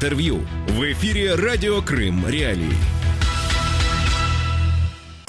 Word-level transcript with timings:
Интервью 0.00 0.40
в 0.66 0.80
эфире 0.92 1.34
Радио 1.34 1.82
Крым 1.82 2.26
Реалии. 2.26 2.99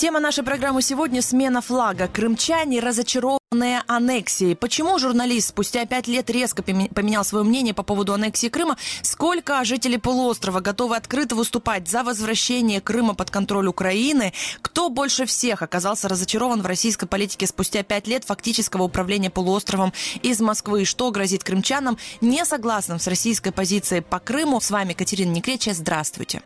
Тема 0.01 0.19
нашей 0.19 0.43
программы 0.43 0.81
сегодня– 0.81 1.21
смена 1.21 1.61
флага. 1.61 2.07
Крымчане 2.07 2.79
разочарованные 2.79 3.83
аннексией. 3.85 4.55
Почему 4.55 4.97
журналист 4.97 5.49
спустя 5.49 5.85
пять 5.85 6.07
лет 6.07 6.27
резко 6.31 6.63
поменял 6.63 7.23
свое 7.23 7.45
мнение 7.45 7.75
по 7.75 7.83
поводу 7.83 8.11
аннексии 8.11 8.47
Крыма? 8.47 8.77
Сколько 9.03 9.63
жителей 9.63 9.99
полуострова 9.99 10.59
готовы 10.59 10.95
открыто 10.95 11.35
выступать 11.35 11.87
за 11.87 12.01
возвращение 12.03 12.81
Крыма 12.81 13.13
под 13.13 13.29
контроль 13.29 13.67
Украины? 13.67 14.33
Кто 14.63 14.89
больше 14.89 15.27
всех 15.27 15.61
оказался 15.61 16.09
разочарован 16.09 16.63
в 16.63 16.65
российской 16.65 17.05
политике 17.05 17.45
спустя 17.45 17.83
пять 17.83 18.07
лет 18.07 18.23
фактического 18.23 18.81
управления 18.81 19.29
полуостровом 19.29 19.93
из 20.23 20.39
Москвы? 20.39 20.81
И 20.81 20.85
что 20.85 21.11
грозит 21.11 21.43
крымчанам, 21.43 21.99
не 22.21 22.43
согласным 22.43 22.97
с 22.97 23.05
российской 23.05 23.51
позицией 23.51 24.01
по 24.01 24.17
Крыму? 24.17 24.61
С 24.61 24.71
вами 24.71 24.93
Катерина 24.93 25.29
Некреча. 25.29 25.75
Здравствуйте. 25.75 26.41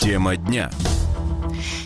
Тема 0.00 0.36
дня. 0.36 0.70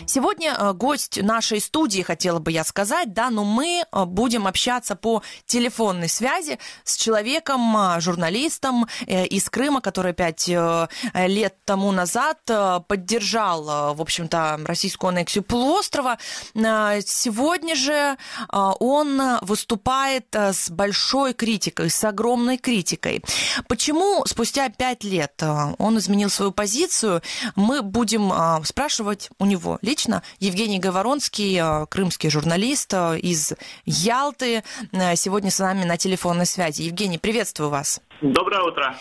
Сегодня 0.09 0.55
э, 0.57 0.73
гость 0.73 1.21
нашей 1.21 1.61
студии, 1.61 2.01
хотела 2.01 2.39
бы 2.39 2.51
я 2.51 2.63
сказать, 2.63 3.13
да, 3.13 3.29
но 3.29 3.43
мы 3.43 3.83
э, 3.83 4.05
будем 4.05 4.47
общаться 4.47 4.95
по 4.95 5.21
телефонной 5.45 6.09
связи 6.09 6.57
с 6.83 6.97
человеком, 6.97 7.77
э, 7.77 8.01
журналистом 8.01 8.87
из 9.05 9.47
Крыма, 9.51 9.81
который 9.81 10.13
пять 10.13 10.47
лет 10.47 11.55
тому 11.65 11.91
назад 11.91 12.39
поддержал, 12.87 13.93
в 13.93 14.01
общем-то, 14.01 14.61
российскую 14.65 15.09
аннексию 15.09 15.43
полуострова. 15.43 16.17
Сегодня 16.53 17.75
же 17.75 18.17
он 18.51 19.37
выступает 19.41 20.33
с 20.33 20.69
большой 20.69 21.33
критикой, 21.33 21.89
с 21.89 22.03
огромной 22.03 22.57
критикой. 22.57 23.23
Почему 23.67 24.25
спустя 24.25 24.69
пять 24.69 25.03
лет 25.03 25.41
он 25.77 25.97
изменил 25.97 26.29
свою 26.29 26.51
позицию, 26.51 27.21
мы 27.55 27.81
будем 27.81 28.31
спрашивать 28.65 29.29
у 29.39 29.45
него 29.45 29.77
лично 29.81 29.98
лично. 29.99 30.23
Евгений 30.39 30.79
Говоронский, 30.79 31.59
э, 31.59 31.85
крымский 31.87 32.29
журналист 32.29 32.93
э, 32.93 33.19
из 33.19 33.53
Ялты, 33.85 34.63
э, 34.93 35.15
сегодня 35.15 35.51
с 35.51 35.59
нами 35.59 35.83
на 35.83 35.97
телефонной 35.97 36.45
связи. 36.45 36.83
Евгений, 36.83 37.17
приветствую 37.17 37.69
вас. 37.69 37.99
Доброе 38.21 38.63
утро. 38.63 38.95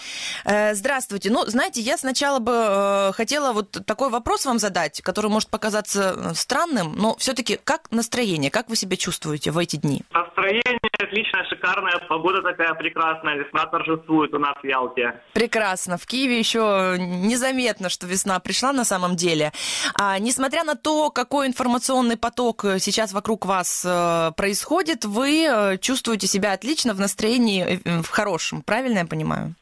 Здравствуйте. 0.44 1.30
Ну, 1.30 1.44
знаете, 1.46 1.80
я 1.80 1.96
сначала 1.96 2.38
бы 2.38 3.12
хотела 3.16 3.52
вот 3.52 3.76
такой 3.84 4.10
вопрос 4.10 4.46
вам 4.46 4.60
задать, 4.60 5.02
который 5.02 5.28
может 5.28 5.48
показаться 5.50 6.34
странным, 6.34 6.94
но 6.96 7.16
все-таки 7.16 7.58
как 7.62 7.91
настроение, 7.91 8.50
как 8.52 8.69
вы 8.69 8.76
себя 8.76 8.96
чувствуете 8.96 9.50
в 9.50 9.58
эти 9.58 9.74
дни? 9.74 10.02
Настроение 10.48 10.80
отличное, 10.98 11.44
шикарное, 11.44 11.98
погода 12.08 12.41
такая 12.41 12.72
прекрасная, 12.72 13.36
весна 13.36 13.66
торжествует 13.66 14.32
у 14.32 14.38
нас 14.38 14.54
в 14.62 14.66
Ялте. 14.66 15.20
Прекрасно. 15.34 15.98
В 15.98 16.06
Киеве 16.06 16.38
еще 16.38 16.96
незаметно, 16.98 17.91
что 17.91 18.06
весна 18.06 18.38
пришла 18.41 18.72
на 18.72 18.84
самом 18.84 19.14
деле. 19.14 19.52
А, 20.00 20.19
несмотря 20.19 20.64
на 20.64 20.74
то, 20.74 21.10
какой 21.10 21.48
информационный 21.48 22.16
поток 22.16 22.62
сейчас 22.78 23.12
вокруг 23.12 23.44
вас 23.44 23.84
э, 23.86 24.32
происходит, 24.36 25.04
вы 25.04 25.44
э, 25.44 25.76
чувствуете 25.78 26.26
себя 26.26 26.52
отлично 26.52 26.94
в 26.94 27.00
настроении, 27.00 27.80
э, 27.84 28.02
в 28.02 28.08
хорошем, 28.08 28.62
правильно 28.62 29.00
я 29.00 29.06
понимаю? 29.06 29.54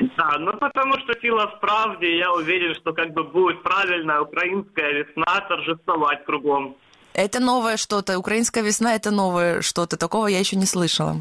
Да, 0.00 0.36
ну 0.38 0.52
потому 0.54 0.94
что 0.98 1.14
сила 1.20 1.46
в 1.46 1.60
правде, 1.60 2.18
я 2.18 2.32
уверен, 2.32 2.74
что 2.74 2.92
как 2.92 3.12
бы 3.12 3.22
будет 3.22 3.62
правильная 3.62 4.20
украинская 4.20 4.92
весна 4.92 5.40
торжествовать 5.48 6.24
кругом. 6.24 6.76
Это 7.18 7.40
новое 7.40 7.76
что-то. 7.76 8.16
Украинская 8.16 8.62
весна 8.62 8.94
это 8.94 9.10
новое 9.10 9.60
что-то. 9.60 9.98
Такого 9.98 10.28
я 10.28 10.38
еще 10.38 10.54
не 10.54 10.66
слышала. 10.66 11.14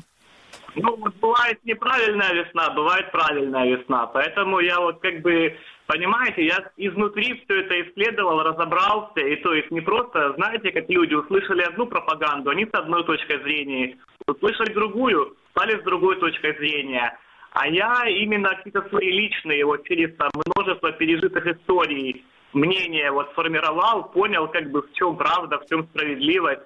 Ну, 0.75 0.95
вот 0.95 1.15
бывает 1.15 1.57
неправильная 1.63 2.33
весна, 2.33 2.69
бывает 2.69 3.11
правильная 3.11 3.65
весна. 3.65 4.05
Поэтому 4.05 4.59
я 4.59 4.79
вот 4.79 4.99
как 4.99 5.23
бы, 5.23 5.57
понимаете, 5.87 6.45
я 6.45 6.69
изнутри 6.77 7.41
все 7.43 7.61
это 7.61 7.81
исследовал, 7.81 8.43
разобрался. 8.43 9.21
И 9.21 9.37
то 9.37 9.55
есть 9.55 9.71
не 9.71 9.81
просто, 9.81 10.33
знаете, 10.33 10.71
как 10.71 10.87
люди 10.87 11.15
услышали 11.15 11.63
одну 11.63 11.87
пропаганду, 11.87 12.51
они 12.51 12.65
с 12.65 12.77
одной 12.77 13.03
точкой 13.03 13.41
зрения, 13.41 13.97
услышали 14.27 14.71
другую, 14.73 15.35
стали 15.49 15.81
с 15.81 15.83
другой 15.83 16.19
точкой 16.19 16.55
зрения. 16.59 17.17
А 17.53 17.67
я 17.67 18.03
именно 18.07 18.49
какие-то 18.49 18.87
свои 18.89 19.11
личные, 19.11 19.65
вот 19.65 19.83
через 19.87 20.15
там, 20.17 20.29
множество 20.45 20.91
пережитых 20.91 21.43
историй, 21.47 22.23
мнение 22.53 23.11
вот 23.11 23.29
сформировал, 23.31 24.11
понял, 24.11 24.47
как 24.47 24.71
бы 24.71 24.81
в 24.81 24.93
чем 24.93 25.17
правда, 25.17 25.59
в 25.59 25.65
чем 25.67 25.87
справедливость. 25.87 26.61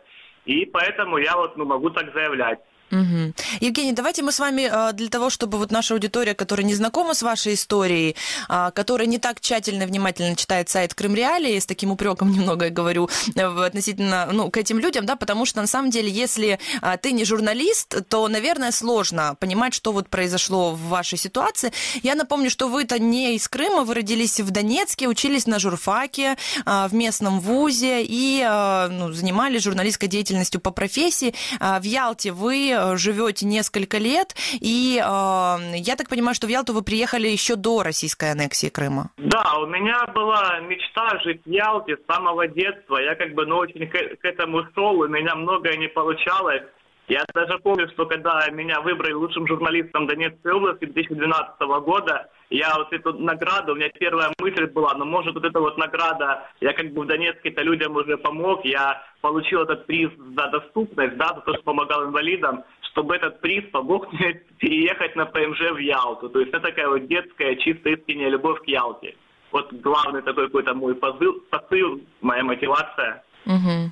И 0.45 0.65
поэтому 0.65 1.17
я 1.17 1.35
вот 1.35 1.57
ну, 1.57 1.65
могу 1.65 1.89
так 1.89 2.13
заявлять. 2.13 2.59
Угу. 2.91 3.33
Евгений, 3.61 3.93
давайте 3.93 4.21
мы 4.21 4.31
с 4.33 4.39
вами 4.39 4.69
э, 4.69 4.93
для 4.93 5.07
того, 5.07 5.29
чтобы 5.29 5.57
вот 5.57 5.71
наша 5.71 5.93
аудитория, 5.93 6.33
которая 6.33 6.65
не 6.65 6.75
знакома 6.75 7.13
с 7.13 7.21
вашей 7.21 7.53
историей, 7.53 8.17
а, 8.49 8.71
которая 8.71 9.07
не 9.07 9.17
так 9.17 9.39
тщательно 9.39 9.83
и 9.83 9.85
внимательно 9.85 10.35
читает 10.35 10.69
сайт 10.69 10.93
Крым 10.93 11.15
Реалии, 11.15 11.57
с 11.57 11.65
таким 11.65 11.91
упреком 11.91 12.31
немного 12.33 12.69
говорю 12.69 13.09
э, 13.35 13.41
относительно 13.41 14.27
ну, 14.31 14.51
к 14.51 14.57
этим 14.57 14.77
людям, 14.77 15.05
да, 15.05 15.15
потому 15.15 15.45
что 15.45 15.61
на 15.61 15.67
самом 15.67 15.89
деле, 15.89 16.09
если 16.09 16.59
а, 16.81 16.97
ты 16.97 17.13
не 17.13 17.23
журналист, 17.23 18.07
то, 18.09 18.27
наверное, 18.27 18.71
сложно 18.71 19.35
понимать, 19.39 19.73
что 19.73 19.93
вот 19.93 20.09
произошло 20.09 20.71
в 20.71 20.81
вашей 20.89 21.17
ситуации. 21.17 21.71
Я 22.03 22.15
напомню, 22.15 22.49
что 22.49 22.67
вы-то 22.67 22.99
не 22.99 23.35
из 23.35 23.47
Крыма, 23.47 23.83
вы 23.83 23.93
родились 23.93 24.41
в 24.41 24.51
Донецке, 24.51 25.07
учились 25.07 25.47
на 25.47 25.59
журфаке 25.59 26.35
а, 26.65 26.89
в 26.89 26.93
местном 26.93 27.39
вузе 27.39 28.03
и 28.03 28.41
ну, 28.41 29.13
занимались 29.13 29.63
журналистской 29.63 30.09
деятельностью 30.09 30.59
по 30.59 30.71
профессии. 30.71 31.33
В 31.59 31.83
Ялте 31.83 32.31
вы 32.31 32.80
Э, 32.81 32.97
живете 32.97 33.45
несколько 33.45 33.97
лет, 33.97 34.35
и 34.59 34.97
э, 34.97 35.77
я 35.77 35.95
так 35.95 36.09
понимаю, 36.09 36.35
что 36.35 36.47
в 36.47 36.49
Ялту 36.49 36.73
вы 36.73 36.81
приехали 36.81 37.27
еще 37.27 37.55
до 37.55 37.83
российской 37.83 38.31
аннексии 38.31 38.69
Крыма. 38.69 39.11
Да, 39.17 39.57
у 39.59 39.67
меня 39.67 40.05
была 40.13 40.59
мечта 40.61 41.19
жить 41.23 41.41
в 41.45 41.49
Ялте 41.49 41.97
с 41.97 42.13
самого 42.13 42.47
детства. 42.47 42.97
Я 42.97 43.15
как 43.15 43.33
бы 43.33 43.45
ну, 43.45 43.57
очень 43.57 43.87
к, 43.87 43.91
к 43.91 44.25
этому 44.25 44.63
шел, 44.73 44.99
у 44.99 45.07
меня 45.07 45.35
многое 45.35 45.77
не 45.77 45.87
получалось. 45.87 46.63
Я 47.11 47.25
даже 47.33 47.59
помню, 47.59 47.89
что 47.89 48.05
когда 48.05 48.47
меня 48.51 48.79
выбрали 48.79 49.11
лучшим 49.11 49.45
журналистом 49.45 50.07
Донецкой 50.07 50.53
области 50.53 50.85
2012 50.85 51.59
года, 51.83 52.29
я 52.49 52.73
вот 52.77 52.93
эту 52.93 53.11
награду, 53.19 53.73
у 53.73 53.75
меня 53.75 53.89
первая 53.89 54.31
мысль 54.39 54.65
была, 54.67 54.93
ну 54.93 55.03
может 55.03 55.33
вот 55.33 55.43
эта 55.43 55.59
вот 55.59 55.77
награда, 55.77 56.47
я 56.61 56.71
как 56.71 56.93
бы 56.93 57.01
в 57.01 57.07
Донецке-то 57.07 57.63
людям 57.63 57.97
уже 57.97 58.15
помог, 58.15 58.63
я 58.63 59.03
получил 59.19 59.63
этот 59.63 59.87
приз 59.87 60.09
за 60.37 60.47
доступность, 60.51 61.17
да, 61.17 61.33
за 61.35 61.41
то, 61.41 61.53
что 61.55 61.63
помогал 61.63 62.05
инвалидам, 62.05 62.63
чтобы 62.91 63.17
этот 63.17 63.41
приз 63.41 63.69
помог 63.73 64.09
мне 64.13 64.33
переехать 64.59 65.13
на 65.17 65.25
ПМЖ 65.25 65.71
в 65.73 65.79
Ялту. 65.79 66.29
То 66.29 66.39
есть 66.39 66.53
это 66.53 66.61
такая 66.61 66.87
вот 66.87 67.07
детская, 67.07 67.57
чистая 67.57 67.97
искренняя 67.97 68.29
любовь 68.29 68.61
к 68.61 68.67
Ялте. 68.67 69.17
Вот 69.51 69.73
главный 69.73 70.21
такой 70.21 70.45
какой-то 70.45 70.73
мой 70.75 70.95
посыл, 70.95 71.43
посыл 71.49 71.99
моя 72.21 72.45
мотивация. 72.45 73.21
Угу. 73.45 73.91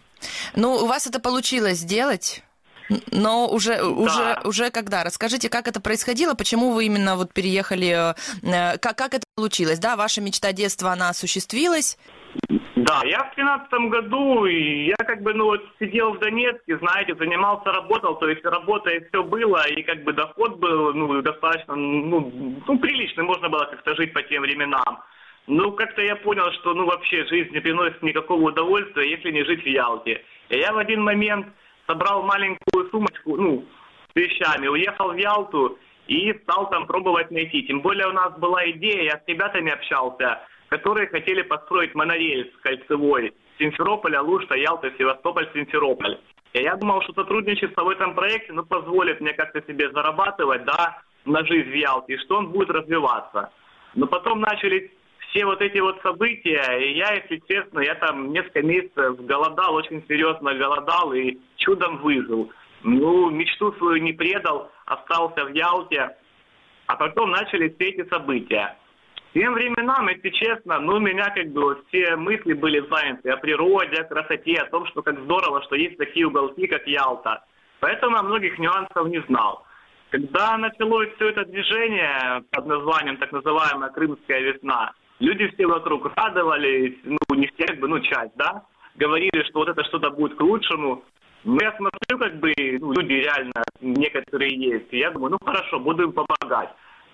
Ну, 0.56 0.76
у 0.76 0.86
вас 0.86 1.06
это 1.06 1.20
получилось 1.20 1.80
сделать? 1.80 2.46
Но 3.12 3.48
уже, 3.48 3.78
да. 3.78 3.88
уже, 3.88 4.38
уже 4.44 4.72
когда? 4.72 5.04
Расскажите, 5.04 5.50
как 5.50 5.68
это 5.68 5.82
происходило, 5.82 6.34
почему 6.34 6.72
вы 6.72 6.86
именно 6.86 7.16
вот 7.16 7.34
переехали, 7.34 8.14
э, 8.14 8.78
как, 8.80 8.98
как 8.98 9.14
это 9.14 9.24
получилось, 9.36 9.80
да? 9.80 9.96
Ваша 9.96 10.22
мечта 10.22 10.52
детства, 10.52 10.92
она 10.92 11.10
осуществилась? 11.10 11.98
Да, 12.76 13.02
я 13.06 13.24
в 13.26 13.36
тринадцатом 13.36 13.90
году, 13.90 14.46
я 14.46 14.96
как 14.98 15.22
бы, 15.22 15.34
ну 15.34 15.46
вот, 15.46 15.62
сидел 15.80 16.14
в 16.14 16.20
Донецке, 16.20 16.78
знаете, 16.78 17.16
занимался, 17.16 17.72
работал, 17.72 18.18
то 18.18 18.30
есть 18.30 18.44
работа 18.46 18.90
и 18.92 19.04
все 19.10 19.24
было, 19.24 19.68
и 19.68 19.82
как 19.84 20.04
бы 20.04 20.14
доход 20.14 20.58
был, 20.60 20.94
ну, 20.94 21.22
достаточно, 21.22 21.76
ну, 21.76 22.62
ну 22.66 22.80
приличный, 22.80 23.24
можно 23.24 23.50
было 23.50 23.66
как-то 23.66 23.96
жить 23.96 24.14
по 24.14 24.22
тем 24.24 24.44
временам. 24.44 25.04
Ну, 25.48 25.72
как-то 25.72 26.02
я 26.02 26.16
понял, 26.16 26.52
что, 26.54 26.74
ну, 26.74 26.86
вообще 26.86 27.26
жизнь 27.26 27.52
не 27.52 27.60
приносит 27.60 28.02
никакого 28.04 28.50
удовольствия, 28.50 29.10
если 29.10 29.32
не 29.32 29.44
жить 29.44 29.64
в 29.64 29.68
Ялте. 29.68 30.24
И 30.50 30.58
я 30.58 30.72
в 30.72 30.78
один 30.78 31.02
момент 31.04 31.48
собрал 31.90 32.24
маленькую 32.24 32.90
сумочку, 32.92 33.36
ну, 33.36 33.66
с 34.14 34.16
вещами, 34.16 34.68
уехал 34.68 35.12
в 35.12 35.18
Ялту 35.18 35.78
и 36.08 36.34
стал 36.44 36.70
там 36.70 36.86
пробовать 36.86 37.32
найти. 37.32 37.64
Тем 37.64 37.82
более 37.82 38.08
у 38.08 38.14
нас 38.14 38.38
была 38.38 38.70
идея, 38.72 39.04
я 39.04 39.18
с 39.18 39.28
ребятами 39.28 39.72
общался, 39.72 40.42
которые 40.70 41.08
хотели 41.08 41.42
построить 41.42 41.96
монорельс 41.96 42.50
кольцевой 42.62 43.34
Симферополь, 43.58 44.16
Алушта, 44.16 44.56
Ялта, 44.56 44.92
Севастополь, 44.98 45.50
Симферополь. 45.54 46.20
И 46.54 46.62
я 46.62 46.76
думал, 46.76 47.02
что 47.04 47.14
сотрудничество 47.14 47.84
в 47.84 47.90
этом 47.90 48.16
проекте 48.16 48.54
ну, 48.54 48.64
позволит 48.64 49.20
мне 49.20 49.34
как-то 49.34 49.62
себе 49.62 49.92
зарабатывать, 49.92 50.66
да, 50.66 51.02
на 51.26 51.44
жизнь 51.46 51.70
в 51.70 51.76
Ялте, 51.76 52.14
и 52.14 52.18
что 52.18 52.38
он 52.38 52.52
будет 52.52 52.70
развиваться. 52.70 53.52
Но 53.96 54.08
потом 54.08 54.42
начались 54.42 54.90
все 55.30 55.46
вот 55.46 55.62
эти 55.62 55.80
вот 55.80 56.02
события, 56.02 56.80
и 56.80 56.98
я, 56.98 57.14
если 57.14 57.42
честно, 57.48 57.80
я 57.80 57.96
там 57.96 58.32
несколько 58.32 58.62
месяцев 58.62 59.24
голодал, 59.26 59.76
очень 59.76 60.04
серьезно 60.08 60.54
голодал 60.56 61.14
и 61.14 61.38
чудом 61.58 61.98
выжил. 61.98 62.52
Ну, 62.84 63.30
мечту 63.30 63.74
свою 63.74 64.02
не 64.02 64.14
предал, 64.14 64.72
остался 64.86 65.46
в 65.46 65.54
Ялте, 65.54 66.16
а 66.88 66.96
потом 66.96 67.32
начались 67.32 67.76
все 67.76 67.90
эти 67.90 68.10
события. 68.10 68.78
Тем 69.34 69.54
временам, 69.54 70.08
если 70.08 70.30
честно, 70.30 70.80
ну, 70.80 70.96
у 70.96 71.00
меня 71.00 71.30
как 71.30 71.52
бы 71.52 71.84
все 71.88 72.16
мысли 72.16 72.54
были 72.54 72.80
заняты 72.90 73.30
о 73.30 73.38
природе, 73.38 74.02
о 74.02 74.06
красоте, 74.06 74.56
о 74.56 74.70
том, 74.72 74.88
что 74.88 75.04
как 75.04 75.20
здорово, 75.20 75.62
что 75.64 75.76
есть 75.76 75.98
такие 75.98 76.26
уголки, 76.26 76.66
как 76.66 76.88
Ялта. 76.88 77.44
Поэтому 77.80 78.16
я 78.16 78.24
многих 78.24 78.58
нюансов 78.58 79.08
не 79.08 79.22
знал. 79.28 79.66
Когда 80.10 80.58
началось 80.58 81.10
все 81.16 81.30
это 81.30 81.46
движение 81.46 82.44
под 82.52 82.66
названием 82.66 83.18
так 83.18 83.32
называемая 83.32 83.92
Крымская 83.92 84.40
весна, 84.40 84.94
люди 85.20 85.48
все 85.54 85.68
вокруг 85.68 86.12
радовались, 86.16 86.96
ну, 87.04 87.18
не 87.36 87.48
все, 87.48 87.66
как 87.66 87.80
бы, 87.80 87.88
ну, 87.88 88.00
часть, 88.00 88.36
да, 88.36 88.64
говорили, 88.96 89.44
что 89.50 89.60
вот 89.60 89.70
это 89.70 89.84
что-то 89.86 90.12
будет 90.12 90.36
к 90.36 90.42
лучшему. 90.42 91.04
Но 91.44 91.58
я 91.62 91.72
смотрю, 91.78 92.18
как 92.18 92.40
бы, 92.40 92.54
ну, 92.80 92.94
люди 92.94 93.14
реально 93.14 93.64
некоторые 93.82 94.56
есть, 94.56 94.88
и 94.92 94.98
я 94.98 95.12
думаю, 95.12 95.32
ну, 95.32 95.38
хорошо, 95.46 95.80
буду 95.80 96.04
им 96.04 96.14
помогать. 96.14 96.70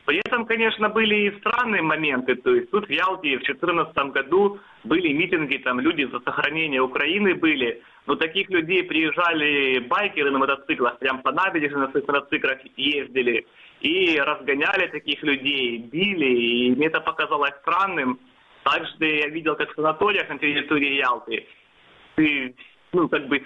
При 0.05 0.19
этом, 0.19 0.45
конечно, 0.45 0.89
были 0.89 1.15
и 1.15 1.39
странные 1.39 1.81
моменты. 1.81 2.35
То 2.35 2.53
есть 2.53 2.69
тут 2.69 2.87
в 2.87 2.91
Ялте 2.91 3.37
в 3.37 3.43
2014 3.43 3.95
году 4.11 4.59
были 4.83 5.11
митинги, 5.13 5.57
там 5.57 5.79
люди 5.79 6.03
за 6.11 6.19
сохранение 6.19 6.81
Украины 6.81 7.33
были. 7.33 7.81
Но 8.05 8.15
таких 8.15 8.49
людей 8.51 8.83
приезжали 8.83 9.79
байкеры 9.79 10.29
на 10.29 10.37
мотоциклах, 10.37 10.99
прям 10.99 11.23
по 11.23 11.31
набережной 11.31 11.87
на 11.87 11.91
своих 11.91 12.07
мотоциклах 12.07 12.59
ездили. 12.77 13.47
И 13.81 14.19
разгоняли 14.19 14.87
таких 14.87 15.21
людей, 15.23 15.77
били. 15.77 16.25
И 16.25 16.71
мне 16.71 16.87
это 16.87 17.01
показалось 17.01 17.53
странным. 17.61 18.19
Также 18.63 18.93
я 18.99 19.27
видел, 19.27 19.55
как 19.55 19.71
в 19.71 19.75
санаториях 19.75 20.27
на 20.29 20.39
территории 20.39 20.97
Ялты. 20.97 21.45
И, 22.17 22.55
ну, 22.93 23.07
как 23.09 23.27
бы 23.27 23.43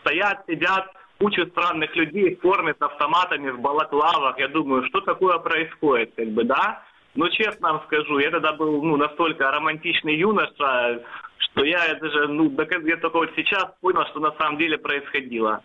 стоят, 0.00 0.44
сидят, 0.46 0.86
куча 1.18 1.46
странных 1.46 1.94
людей 1.94 2.34
в 2.34 2.40
форме 2.40 2.74
с 2.78 2.82
автоматами, 2.82 3.50
в 3.50 3.60
балаклавах. 3.60 4.38
Я 4.38 4.48
думаю, 4.48 4.84
что 4.86 5.00
такое 5.02 5.38
происходит, 5.38 6.14
как 6.16 6.28
бы, 6.28 6.44
да? 6.44 6.82
Но 7.14 7.28
честно 7.28 7.72
вам 7.72 7.82
скажу, 7.86 8.18
я 8.18 8.30
тогда 8.30 8.52
был 8.54 8.82
ну, 8.82 8.96
настолько 8.96 9.50
романтичный 9.50 10.16
юноша, 10.16 11.02
что 11.36 11.64
я 11.64 11.94
даже, 12.00 12.28
ну, 12.28 12.50
я 12.86 12.96
только 12.96 13.18
вот 13.18 13.30
сейчас 13.36 13.66
понял, 13.80 14.04
что 14.06 14.20
на 14.20 14.32
самом 14.32 14.58
деле 14.58 14.78
происходило. 14.78 15.62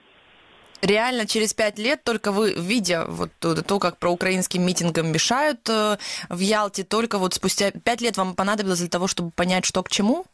Реально, 0.82 1.26
через 1.26 1.54
пять 1.54 1.80
лет, 1.80 2.04
только 2.04 2.32
вы, 2.32 2.54
видя 2.54 3.06
вот 3.08 3.32
то, 3.40 3.80
как 3.80 3.98
про 3.98 4.10
украинским 4.10 4.64
митингам 4.64 5.12
мешают 5.12 5.68
э, 5.70 5.98
в 6.30 6.40
Ялте, 6.40 6.84
только 6.84 7.18
вот 7.18 7.34
спустя 7.34 7.72
пять 7.72 8.02
лет 8.02 8.18
вам 8.18 8.36
понадобилось 8.36 8.80
для 8.80 8.90
того, 8.90 9.08
чтобы 9.08 9.32
понять, 9.32 9.66
что 9.66 9.82
к 9.82 9.90
чему? 9.90 10.26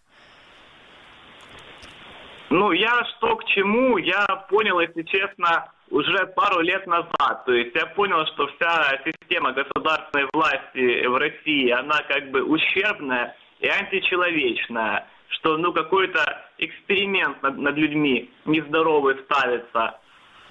Ну, 2.49 2.71
я 2.71 3.03
что 3.17 3.35
к 3.37 3.45
чему, 3.45 3.97
я 3.97 4.25
понял, 4.49 4.79
если 4.79 5.03
честно, 5.03 5.71
уже 5.89 6.27
пару 6.35 6.59
лет 6.61 6.85
назад. 6.87 7.45
То 7.45 7.53
есть 7.53 7.73
я 7.75 7.85
понял, 7.87 8.25
что 8.27 8.47
вся 8.47 8.99
система 9.05 9.53
государственной 9.53 10.27
власти 10.33 11.05
в 11.07 11.15
России, 11.17 11.69
она 11.71 12.01
как 12.07 12.31
бы 12.31 12.43
ущербная 12.43 13.35
и 13.59 13.67
античеловечная. 13.67 15.07
Что, 15.29 15.57
ну, 15.57 15.73
какой-то 15.73 16.45
эксперимент 16.59 17.41
над, 17.41 17.57
над 17.57 17.75
людьми 17.75 18.29
нездоровый 18.45 19.15
ставится. 19.23 19.99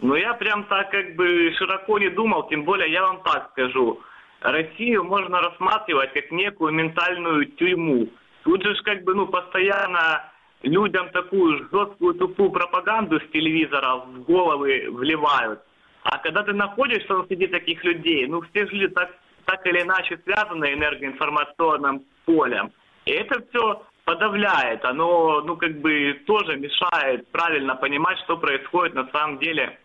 Но 0.00 0.16
я 0.16 0.34
прям 0.34 0.64
так 0.64 0.90
как 0.90 1.14
бы 1.16 1.52
широко 1.56 1.98
не 1.98 2.08
думал, 2.08 2.48
тем 2.48 2.64
более 2.64 2.90
я 2.90 3.02
вам 3.02 3.22
так 3.22 3.50
скажу. 3.52 4.00
Россию 4.40 5.04
можно 5.04 5.40
рассматривать 5.40 6.12
как 6.12 6.30
некую 6.32 6.72
ментальную 6.72 7.46
тюрьму. 7.46 8.08
Тут 8.42 8.64
же 8.64 8.74
как 8.82 9.04
бы, 9.04 9.14
ну, 9.14 9.26
постоянно 9.28 10.32
людям 10.62 11.10
такую 11.10 11.68
жесткую 11.70 12.14
тупую 12.14 12.50
пропаганду 12.50 13.20
с 13.20 13.32
телевизора 13.32 13.96
в 13.96 14.24
головы 14.24 14.88
вливают. 14.90 15.60
А 16.04 16.18
когда 16.18 16.42
ты 16.42 16.52
находишься 16.52 17.24
среди 17.28 17.46
таких 17.46 17.84
людей, 17.84 18.26
ну 18.26 18.42
все 18.42 18.66
же 18.66 18.88
так, 18.88 19.10
так 19.44 19.64
или 19.66 19.82
иначе 19.82 20.18
связаны 20.24 20.72
энергоинформационным 20.72 22.04
полем. 22.24 22.72
И 23.04 23.12
это 23.12 23.44
все 23.48 23.82
подавляет, 24.04 24.84
оно, 24.84 25.42
ну, 25.42 25.56
как 25.56 25.80
бы 25.80 26.20
тоже 26.26 26.56
мешает 26.56 27.28
правильно 27.30 27.76
понимать, 27.76 28.18
что 28.24 28.36
происходит 28.36 28.94
на 28.94 29.08
самом 29.12 29.38
деле 29.38 29.78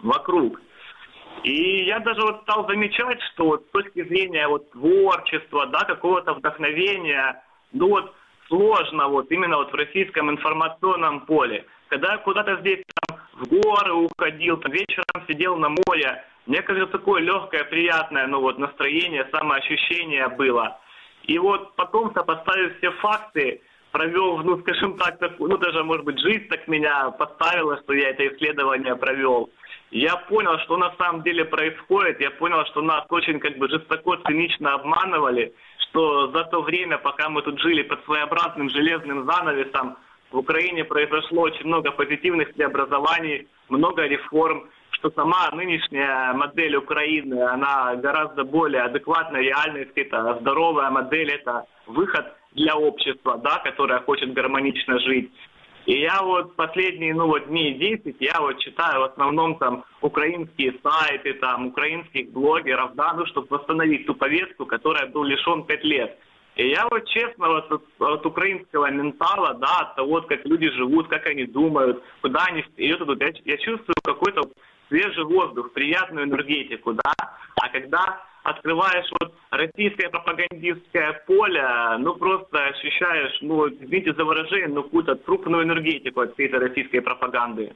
вокруг. 0.00 0.60
И 1.42 1.84
я 1.84 2.00
даже 2.00 2.20
вот 2.22 2.42
стал 2.42 2.66
замечать, 2.66 3.20
что 3.32 3.44
вот 3.46 3.66
с 3.68 3.70
точки 3.70 4.02
зрения 4.04 4.48
вот 4.48 4.70
творчества, 4.72 5.66
да, 5.66 5.80
какого-то 5.80 6.34
вдохновения, 6.34 7.42
ну 7.72 7.88
вот 7.88 8.14
сложно 8.48 9.08
вот 9.08 9.30
именно 9.30 9.56
вот 9.56 9.72
в 9.72 9.74
российском 9.74 10.30
информационном 10.30 11.20
поле. 11.20 11.66
Когда 11.88 12.12
я 12.12 12.18
куда-то 12.18 12.56
здесь 12.60 12.82
там, 13.06 13.18
в 13.34 13.48
горы 13.48 13.92
уходил, 13.92 14.56
там, 14.56 14.72
вечером 14.72 15.04
сидел 15.28 15.56
на 15.56 15.68
море, 15.68 16.24
мне 16.46 16.62
кажется, 16.62 16.98
такое 16.98 17.22
легкое, 17.22 17.64
приятное 17.64 18.26
ну, 18.26 18.40
вот, 18.40 18.58
настроение, 18.58 19.28
самоощущение 19.32 20.28
было. 20.28 20.80
И 21.24 21.38
вот 21.38 21.74
потом, 21.76 22.12
сопоставив 22.14 22.78
все 22.78 22.90
факты, 22.92 23.60
провел, 23.90 24.38
ну, 24.38 24.60
скажем 24.60 24.96
так, 24.96 25.18
ну, 25.38 25.56
даже, 25.56 25.82
может 25.82 26.04
быть, 26.04 26.18
жизнь 26.20 26.48
так 26.48 26.68
меня 26.68 27.10
поставила, 27.10 27.80
что 27.82 27.94
я 27.94 28.10
это 28.10 28.26
исследование 28.28 28.94
провел. 28.94 29.50
Я 29.90 30.16
понял, 30.16 30.58
что 30.60 30.76
на 30.76 30.92
самом 30.96 31.22
деле 31.22 31.44
происходит, 31.44 32.20
я 32.20 32.30
понял, 32.32 32.64
что 32.66 32.82
нас 32.82 33.04
очень 33.08 33.38
как 33.38 33.56
бы 33.56 33.68
жестоко, 33.68 34.18
цинично 34.26 34.74
обманывали, 34.74 35.54
что 35.78 36.28
за 36.32 36.44
то 36.44 36.62
время, 36.62 36.98
пока 36.98 37.28
мы 37.28 37.42
тут 37.42 37.60
жили 37.60 37.82
под 37.82 38.04
своеобразным 38.04 38.68
железным 38.70 39.24
занавесом, 39.30 39.96
в 40.32 40.38
Украине 40.38 40.84
произошло 40.84 41.42
очень 41.42 41.66
много 41.66 41.92
позитивных 41.92 42.52
преобразований, 42.54 43.46
много 43.68 44.06
реформ, 44.06 44.68
что 44.90 45.10
сама 45.10 45.50
нынешняя 45.52 46.32
модель 46.32 46.76
Украины, 46.76 47.42
она 47.42 47.94
гораздо 47.96 48.44
более 48.44 48.82
адекватная 48.82 49.42
реальности, 49.42 50.00
это 50.00 50.38
здоровая 50.40 50.90
модель, 50.90 51.30
это 51.30 51.64
выход 51.86 52.26
для 52.52 52.76
общества, 52.76 53.38
да, 53.38 53.58
которое 53.58 54.00
хочет 54.00 54.32
гармонично 54.32 54.98
жить. 54.98 55.30
И 55.86 56.00
я 56.00 56.20
вот 56.20 56.56
последние, 56.56 57.14
ну 57.14 57.28
вот 57.28 57.46
дни 57.46 57.72
10, 57.74 58.16
я 58.18 58.40
вот 58.40 58.58
читаю 58.58 59.00
в 59.00 59.04
основном 59.04 59.56
там 59.56 59.84
украинские 60.00 60.74
сайты, 60.82 61.34
там 61.34 61.68
украинских 61.68 62.30
блогеров, 62.32 62.96
да, 62.96 63.14
ну 63.14 63.24
чтобы 63.26 63.46
восстановить 63.50 64.04
ту 64.04 64.14
повестку, 64.14 64.66
которая 64.66 65.06
был 65.06 65.22
лишен 65.22 65.62
5 65.64 65.84
лет. 65.84 66.18
И 66.56 66.68
я 66.68 66.88
вот 66.90 67.06
честно 67.06 67.48
вот 67.48 67.70
от, 67.70 67.84
от 68.00 68.26
украинского 68.26 68.90
ментала, 68.90 69.54
да, 69.54 69.80
от 69.82 69.94
того, 69.94 70.22
как 70.22 70.44
люди 70.44 70.70
живут, 70.70 71.06
как 71.06 71.26
они 71.26 71.44
думают, 71.44 72.02
куда 72.20 72.46
они 72.46 72.64
идут, 72.78 73.20
я, 73.20 73.30
я 73.44 73.56
чувствую 73.58 73.94
какой-то 74.02 74.50
свежий 74.88 75.24
воздух, 75.24 75.72
приятную 75.72 76.26
энергетику, 76.26 76.94
да. 76.94 77.12
А 77.62 77.68
когда 77.68 78.24
открываешь 78.46 79.06
вот 79.20 79.34
российское 79.50 80.08
пропагандистское 80.08 81.22
поле, 81.26 81.64
ну 81.98 82.14
просто 82.14 82.64
ощущаешь, 82.66 83.36
ну, 83.40 83.68
извините 83.68 84.14
за 84.14 84.24
выражение, 84.24 84.68
ну 84.68 84.84
какую-то 84.84 85.16
трупную 85.16 85.64
энергетику 85.64 86.20
от 86.20 86.34
всей 86.34 86.46
этой 86.46 86.60
российской 86.60 87.00
пропаганды. 87.00 87.74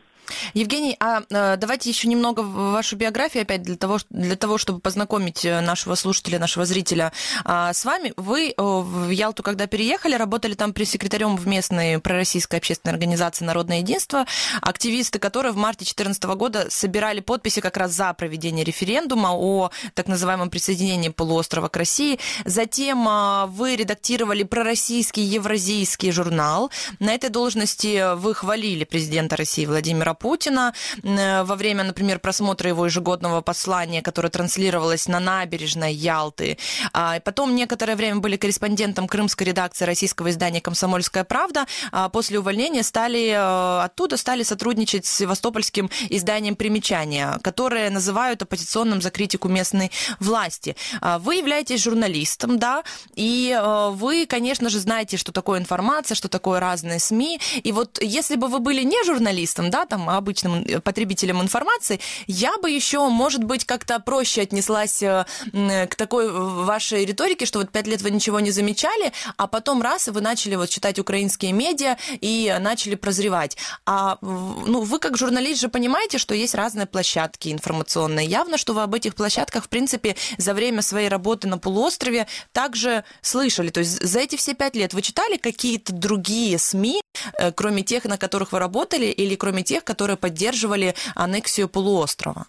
Евгений, 0.55 0.97
а 1.01 1.23
э, 1.29 1.57
давайте 1.57 1.91
еще 1.91 2.09
немного 2.09 2.41
вашу 2.41 2.97
биографию 2.97 3.43
опять 3.43 3.63
для 3.63 3.77
того, 3.77 3.99
для 4.11 4.37
того, 4.37 4.59
чтобы 4.59 4.81
познакомить 4.81 5.45
э, 5.45 5.61
нашего 5.61 5.95
слушателя, 5.95 6.39
нашего 6.39 6.65
зрителя 6.65 7.13
а, 7.45 7.73
с 7.73 7.85
вами. 7.85 8.13
Вы 8.17 8.55
в 8.57 9.11
Ялту, 9.11 9.43
когда 9.43 9.67
переехали, 9.67 10.15
работали 10.15 10.55
там 10.55 10.73
пресс-секретарем 10.73 11.37
в 11.37 11.47
местной 11.47 11.99
пророссийской 11.99 12.59
общественной 12.59 12.93
организации 12.93 13.45
«Народное 13.45 13.79
единство», 13.79 14.27
активисты, 14.61 15.19
которые 15.19 15.53
в 15.53 15.57
марте 15.57 15.85
2014 15.85 16.25
года 16.25 16.67
собирали 16.71 17.21
подписи 17.21 17.61
как 17.61 17.77
раз 17.77 17.93
за 17.93 18.13
проведение 18.15 18.65
референдума 18.65 19.31
о 19.33 19.71
так 19.95 20.07
называемом 20.09 20.51
присоединении 20.51 21.09
полуострова 21.09 21.69
к 21.69 21.77
России. 21.77 22.19
Затем 22.45 23.07
а, 23.09 23.47
вы 23.47 23.77
редактировали 23.77 24.43
пророссийский 24.43 25.23
евразийский 25.23 26.11
журнал. 26.13 26.71
На 26.99 27.15
этой 27.15 27.31
должности 27.31 28.15
вы 28.17 28.35
хвалили 28.35 28.85
президента 28.85 29.37
России 29.37 29.67
Владимира 29.67 30.10
Путина 30.15 30.75
э, 31.03 31.43
во 31.43 31.57
время, 31.57 31.85
например, 31.85 32.19
просмотра 32.19 32.69
его 32.69 32.87
ежегодного 32.87 33.41
послания, 33.41 34.03
которое 34.03 34.29
транслировалось 34.29 35.09
на 35.09 35.21
набережной 35.21 35.93
Ялты. 35.95 36.59
А, 36.93 37.21
потом 37.21 37.55
некоторое 37.55 37.97
время 37.97 38.17
были 38.17 38.37
корреспондентом 38.37 39.09
крымской 39.09 39.47
редакции 39.47 39.85
российского 39.85 40.31
издания 40.31 40.61
«Комсомольская 40.61 41.25
правда». 41.25 41.67
А 41.93 42.09
после 42.09 42.39
увольнения 42.39 42.83
стали 42.83 43.31
э, 43.31 43.85
оттуда 43.85 44.17
стали 44.17 44.43
сотрудничать 44.43 45.07
с 45.07 45.17
севастопольским 45.17 45.91
изданием 46.09 46.57
«Примечания», 46.57 47.39
которое 47.43 47.91
называют 47.91 48.43
оппозиционным 48.43 49.03
за 49.03 49.11
критику 49.11 49.49
местной 49.49 49.91
власти. 50.19 50.77
А, 51.01 51.19
вы 51.19 51.37
являетесь 51.37 51.83
журналистом, 51.83 52.59
да, 52.59 52.83
и 53.15 53.57
э, 53.57 53.91
вы, 53.91 54.27
конечно 54.27 54.69
же, 54.69 54.79
знаете, 54.79 55.17
что 55.17 55.33
такое 55.33 55.59
информация, 55.61 56.15
что 56.15 56.29
такое 56.29 56.61
разные 56.61 56.99
СМИ. 56.99 57.41
И 57.63 57.73
вот 57.73 57.99
если 58.01 58.37
бы 58.37 58.49
вы 58.49 58.59
были 58.59 58.83
не 58.83 59.05
журналистом, 59.05 59.71
да, 59.71 59.87
там, 59.87 60.00
обычным 60.09 60.65
потребителем 60.83 61.41
информации, 61.43 62.01
я 62.27 62.57
бы 62.59 62.71
еще, 62.71 63.09
может 63.09 63.45
быть, 63.45 63.65
как-то 63.65 63.99
проще 64.01 64.43
отнеслась 64.43 65.03
э, 65.03 65.25
к 65.53 65.95
такой 65.97 66.31
вашей 66.31 67.05
риторике, 67.05 67.47
что 67.47 67.59
вот 67.59 67.71
пять 67.71 67.87
лет 67.87 68.03
вы 68.03 68.11
ничего 68.11 68.41
не 68.41 68.51
замечали, 68.51 69.13
а 69.37 69.47
потом 69.47 69.83
раз, 69.83 70.09
и 70.09 70.11
вы 70.11 70.21
начали 70.21 70.55
вот 70.55 70.69
читать 70.69 70.99
украинские 70.99 71.53
медиа 71.53 71.97
и 72.21 72.57
начали 72.61 72.95
прозревать. 72.95 73.57
А 73.87 74.19
ну, 74.23 74.83
вы 74.83 74.99
как 74.99 75.17
журналист 75.17 75.61
же 75.61 75.69
понимаете, 75.69 76.19
что 76.19 76.35
есть 76.35 76.55
разные 76.55 76.87
площадки 76.87 77.51
информационные. 77.53 78.27
Явно, 78.27 78.59
что 78.59 78.73
вы 78.73 78.83
об 78.83 78.95
этих 78.95 79.15
площадках, 79.15 79.65
в 79.65 79.69
принципе, 79.69 80.17
за 80.39 80.55
время 80.55 80.83
своей 80.83 81.09
работы 81.09 81.49
на 81.49 81.59
полуострове 81.59 82.27
также 82.53 83.05
слышали. 83.23 83.71
То 83.71 83.81
есть 83.81 84.03
за 84.03 84.21
эти 84.21 84.37
все 84.37 84.55
пять 84.55 84.77
лет 84.77 84.95
вы 84.95 85.03
читали 85.03 85.37
какие-то 85.37 85.93
другие 85.93 86.59
СМИ, 86.59 87.03
э, 87.39 87.53
кроме 87.53 87.83
тех, 87.83 88.05
на 88.05 88.17
которых 88.17 88.53
вы 88.53 88.59
работали, 88.59 89.07
или 89.07 89.35
кроме 89.35 89.63
тех, 89.63 89.85
которые 89.93 90.17
поддерживали 90.17 90.95
аннексию 91.15 91.69
полуострова? 91.69 92.47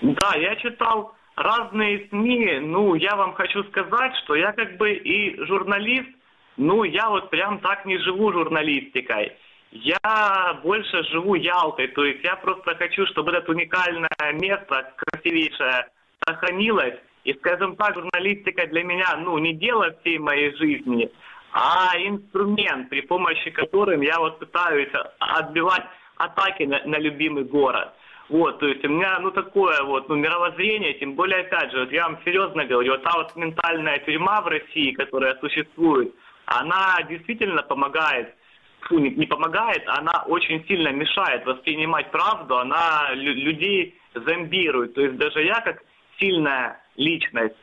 Да, 0.00 0.30
я 0.36 0.56
читал 0.56 1.14
разные 1.36 2.08
СМИ. 2.08 2.60
Ну, 2.60 2.94
я 2.94 3.14
вам 3.16 3.34
хочу 3.34 3.62
сказать, 3.64 4.12
что 4.24 4.34
я 4.34 4.52
как 4.52 4.76
бы 4.76 4.92
и 4.92 5.44
журналист, 5.46 6.10
ну, 6.56 6.84
я 6.84 7.08
вот 7.08 7.30
прям 7.30 7.60
так 7.60 7.86
не 7.86 7.98
живу 7.98 8.32
журналистикой. 8.32 9.32
Я 9.70 10.60
больше 10.62 11.02
живу 11.04 11.34
Ялтой, 11.34 11.88
то 11.88 12.04
есть 12.04 12.22
я 12.22 12.36
просто 12.36 12.74
хочу, 12.76 13.06
чтобы 13.06 13.32
это 13.32 13.50
уникальное 13.50 14.32
место, 14.34 14.92
красивейшее, 14.96 15.88
сохранилось. 16.26 16.96
И, 17.24 17.32
скажем 17.34 17.76
так, 17.76 17.94
журналистика 17.94 18.66
для 18.66 18.82
меня, 18.82 19.16
ну, 19.16 19.38
не 19.38 19.54
дело 19.54 19.94
всей 20.00 20.18
моей 20.18 20.54
жизни, 20.56 21.08
а 21.52 21.92
инструмент, 21.98 22.88
при 22.88 23.02
помощи 23.02 23.50
которым 23.50 24.00
я 24.00 24.18
вот 24.18 24.38
пытаюсь 24.38 24.88
отбивать 25.18 25.84
атаки 26.16 26.64
на, 26.64 26.82
на 26.84 26.98
любимый 26.98 27.44
город. 27.44 27.92
Вот, 28.28 28.60
то 28.60 28.66
есть 28.66 28.82
у 28.84 28.88
меня, 28.88 29.18
ну, 29.20 29.30
такое 29.30 29.82
вот, 29.82 30.08
ну, 30.08 30.14
мировоззрение, 30.14 30.94
тем 30.94 31.14
более, 31.14 31.40
опять 31.40 31.70
же, 31.70 31.80
вот 31.80 31.92
я 31.92 32.08
вам 32.08 32.18
серьезно 32.24 32.64
говорю, 32.64 32.92
вот 32.92 33.02
та 33.02 33.12
вот 33.16 33.36
ментальная 33.36 33.98
тюрьма 33.98 34.40
в 34.40 34.46
России, 34.46 34.92
которая 34.92 35.36
существует, 35.40 36.14
она 36.46 36.96
действительно 37.08 37.62
помогает, 37.62 38.34
фу, 38.82 38.98
не, 38.98 39.10
не 39.10 39.26
помогает, 39.26 39.82
она 39.86 40.24
очень 40.26 40.64
сильно 40.66 40.88
мешает 40.88 41.44
воспринимать 41.44 42.10
правду, 42.10 42.56
она 42.56 43.10
людей 43.12 44.00
зомбирует. 44.14 44.94
То 44.94 45.02
есть 45.02 45.16
даже 45.16 45.42
я, 45.42 45.60
как 45.60 45.82
сильная 46.18 46.80
личность, 46.96 47.56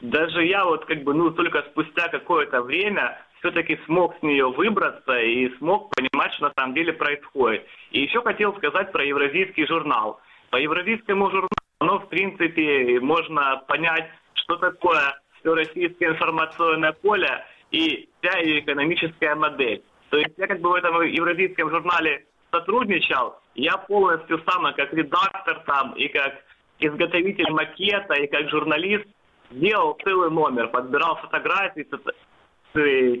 даже 0.00 0.44
я 0.44 0.64
вот 0.64 0.86
как 0.86 1.04
бы, 1.04 1.14
ну, 1.14 1.30
только 1.30 1.62
спустя 1.70 2.08
какое-то 2.08 2.62
время 2.62 3.16
все-таки 3.46 3.78
смог 3.86 4.16
с 4.18 4.22
нее 4.22 4.48
выбраться 4.50 5.18
и 5.18 5.48
смог 5.58 5.94
понимать, 5.94 6.32
что 6.34 6.48
на 6.48 6.52
самом 6.56 6.74
деле 6.74 6.92
происходит. 6.92 7.64
И 7.92 8.00
еще 8.00 8.20
хотел 8.22 8.56
сказать 8.56 8.90
про 8.90 9.04
евразийский 9.04 9.66
журнал. 9.66 10.20
По 10.50 10.56
евразийскому 10.56 11.26
журналу, 11.30 11.48
ну, 11.80 11.98
в 11.98 12.08
принципе, 12.08 12.98
можно 13.00 13.62
понять, 13.68 14.08
что 14.34 14.56
такое 14.56 15.20
все 15.38 15.54
российское 15.54 16.06
информационное 16.06 16.92
поле 16.92 17.44
и 17.70 18.08
вся 18.20 18.38
ее 18.38 18.60
экономическая 18.60 19.34
модель. 19.36 19.82
То 20.10 20.18
есть 20.18 20.32
я 20.36 20.46
как 20.48 20.60
бы 20.60 20.70
в 20.70 20.74
этом 20.74 21.02
евразийском 21.02 21.70
журнале 21.70 22.26
сотрудничал, 22.50 23.36
я 23.54 23.76
полностью 23.76 24.42
сам, 24.48 24.64
как 24.74 24.92
редактор 24.92 25.62
там, 25.66 25.92
и 25.92 26.08
как 26.08 26.34
изготовитель 26.80 27.50
макета, 27.50 28.14
и 28.14 28.26
как 28.26 28.50
журналист, 28.50 29.06
сделал 29.50 29.96
целый 30.02 30.30
номер, 30.30 30.68
подбирал 30.68 31.16
фотографии, 31.16 31.86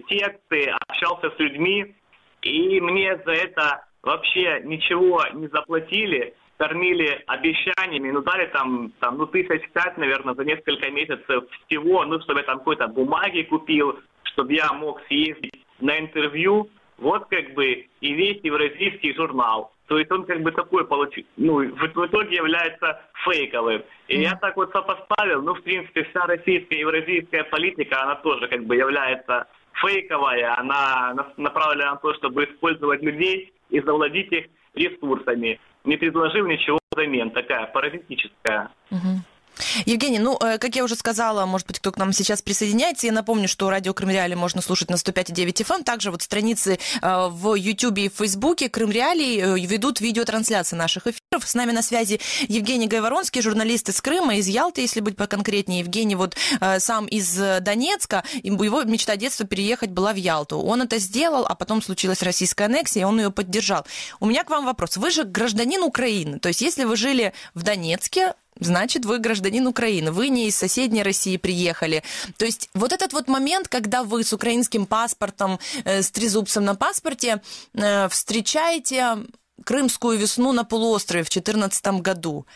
тексты, 0.08 0.70
общался 0.88 1.30
с 1.30 1.38
людьми, 1.38 1.94
и 2.42 2.80
мне 2.80 3.16
за 3.24 3.32
это 3.32 3.84
вообще 4.02 4.60
ничего 4.64 5.22
не 5.34 5.48
заплатили, 5.48 6.34
кормили 6.58 7.22
обещаниями, 7.26 8.10
ну 8.10 8.22
дали 8.22 8.46
там, 8.46 8.92
там 9.00 9.18
ну 9.18 9.26
тысяч 9.26 9.68
пять, 9.72 9.96
наверное, 9.98 10.34
за 10.34 10.44
несколько 10.44 10.90
месяцев 10.90 11.44
всего, 11.66 12.04
ну 12.04 12.20
чтобы 12.20 12.40
я 12.40 12.46
там 12.46 12.58
какой-то 12.58 12.88
бумаги 12.88 13.42
купил, 13.42 13.98
чтобы 14.24 14.54
я 14.54 14.72
мог 14.72 15.02
съездить 15.06 15.64
на 15.80 15.98
интервью, 15.98 16.70
вот 16.98 17.26
как 17.26 17.52
бы 17.54 17.86
и 18.00 18.12
весь 18.14 18.40
евразийский 18.42 19.14
журнал. 19.14 19.72
То 19.86 19.98
есть 19.98 20.10
он 20.10 20.24
как 20.24 20.42
бы 20.42 20.50
такой 20.50 20.84
получил, 20.84 21.24
ну, 21.36 21.58
в, 21.58 22.06
итоге 22.06 22.36
является 22.36 23.00
фейковым. 23.24 23.84
И 24.08 24.18
mm. 24.18 24.22
я 24.22 24.34
так 24.34 24.56
вот 24.56 24.72
сопоставил, 24.72 25.42
ну, 25.42 25.54
в 25.54 25.62
принципе, 25.62 26.04
вся 26.04 26.26
российская 26.26 26.80
евразийская 26.80 27.44
политика, 27.44 28.02
она 28.02 28.16
тоже 28.16 28.48
как 28.48 28.64
бы 28.64 28.74
является 28.74 29.46
фейковая, 29.74 30.58
она 30.58 31.32
направлена 31.36 31.92
на 31.92 31.96
то, 31.96 32.14
чтобы 32.14 32.44
использовать 32.44 33.02
людей 33.02 33.52
и 33.70 33.80
завладеть 33.80 34.32
их 34.32 34.46
ресурсами, 34.74 35.60
не 35.84 35.96
предложив 35.96 36.46
ничего 36.46 36.78
взамен, 36.90 37.30
такая 37.30 37.66
паразитическая. 37.66 38.70
Mm-hmm. 38.90 39.35
Евгений, 39.84 40.18
ну, 40.18 40.38
э, 40.40 40.58
как 40.58 40.76
я 40.76 40.84
уже 40.84 40.96
сказала, 40.96 41.46
может 41.46 41.66
быть, 41.66 41.78
кто 41.78 41.92
к 41.92 41.96
нам 41.96 42.12
сейчас 42.12 42.42
присоединяется, 42.42 43.06
я 43.06 43.12
напомню, 43.12 43.48
что 43.48 43.70
радио 43.70 43.94
Крым 43.94 44.10
Реалии 44.10 44.34
можно 44.34 44.62
слушать 44.62 44.90
на 44.90 44.96
105,9 44.96 45.64
FM, 45.64 45.84
также 45.84 46.10
вот 46.10 46.22
страницы 46.22 46.78
э, 47.02 47.28
в 47.28 47.54
YouTube 47.54 47.98
и 47.98 48.08
в 48.08 48.14
Фейсбуке 48.14 48.68
Крым 48.68 48.90
Реалии 48.90 49.40
э, 49.40 49.66
ведут 49.66 50.00
видеотрансляции 50.00 50.76
наших 50.76 51.06
эфиров. 51.06 51.46
С 51.46 51.54
нами 51.54 51.72
на 51.72 51.82
связи 51.82 52.20
Евгений 52.48 52.86
Гайворонский, 52.86 53.42
журналист 53.42 53.88
из 53.88 54.00
Крыма, 54.00 54.36
из 54.36 54.48
Ялты, 54.48 54.80
если 54.80 55.00
быть 55.00 55.16
поконкретнее. 55.16 55.80
Евгений 55.80 56.14
вот 56.14 56.36
сам 56.78 57.06
из 57.06 57.36
Донецка, 57.60 58.24
его 58.42 58.82
мечта 58.82 59.16
детства 59.16 59.46
переехать 59.46 59.90
была 59.90 60.12
в 60.12 60.16
Ялту. 60.16 60.58
Он 60.58 60.82
это 60.82 60.98
сделал, 60.98 61.46
а 61.46 61.54
потом 61.54 61.82
случилась 61.82 62.22
российская 62.22 62.64
аннексия, 62.64 63.02
и 63.02 63.04
он 63.04 63.18
ее 63.20 63.30
поддержал. 63.30 63.86
У 64.20 64.26
меня 64.26 64.44
к 64.44 64.50
вам 64.50 64.64
вопрос. 64.64 64.96
Вы 64.96 65.10
же 65.10 65.24
гражданин 65.24 65.82
Украины, 65.82 66.38
то 66.38 66.48
есть 66.48 66.60
если 66.60 66.84
вы 66.84 66.96
жили 66.96 67.32
в 67.54 67.62
Донецке, 67.62 68.34
значит, 68.60 69.04
вы 69.04 69.18
гражданин 69.18 69.66
Украины, 69.66 70.12
вы 70.12 70.28
не 70.28 70.48
из 70.48 70.56
соседней 70.56 71.02
России 71.02 71.36
приехали. 71.36 72.02
То 72.36 72.44
есть 72.44 72.70
вот 72.74 72.92
этот 72.92 73.12
вот 73.12 73.28
момент, 73.28 73.68
когда 73.68 74.02
вы 74.02 74.24
с 74.24 74.32
украинским 74.32 74.86
паспортом, 74.86 75.58
э, 75.84 76.02
с 76.02 76.10
трезубцем 76.10 76.64
на 76.64 76.74
паспорте 76.74 77.40
э, 77.74 78.08
встречаете 78.08 79.18
крымскую 79.64 80.18
весну 80.18 80.52
на 80.52 80.64
полуострове 80.64 81.24
в 81.24 81.30
2014 81.30 81.86
году, 82.02 82.46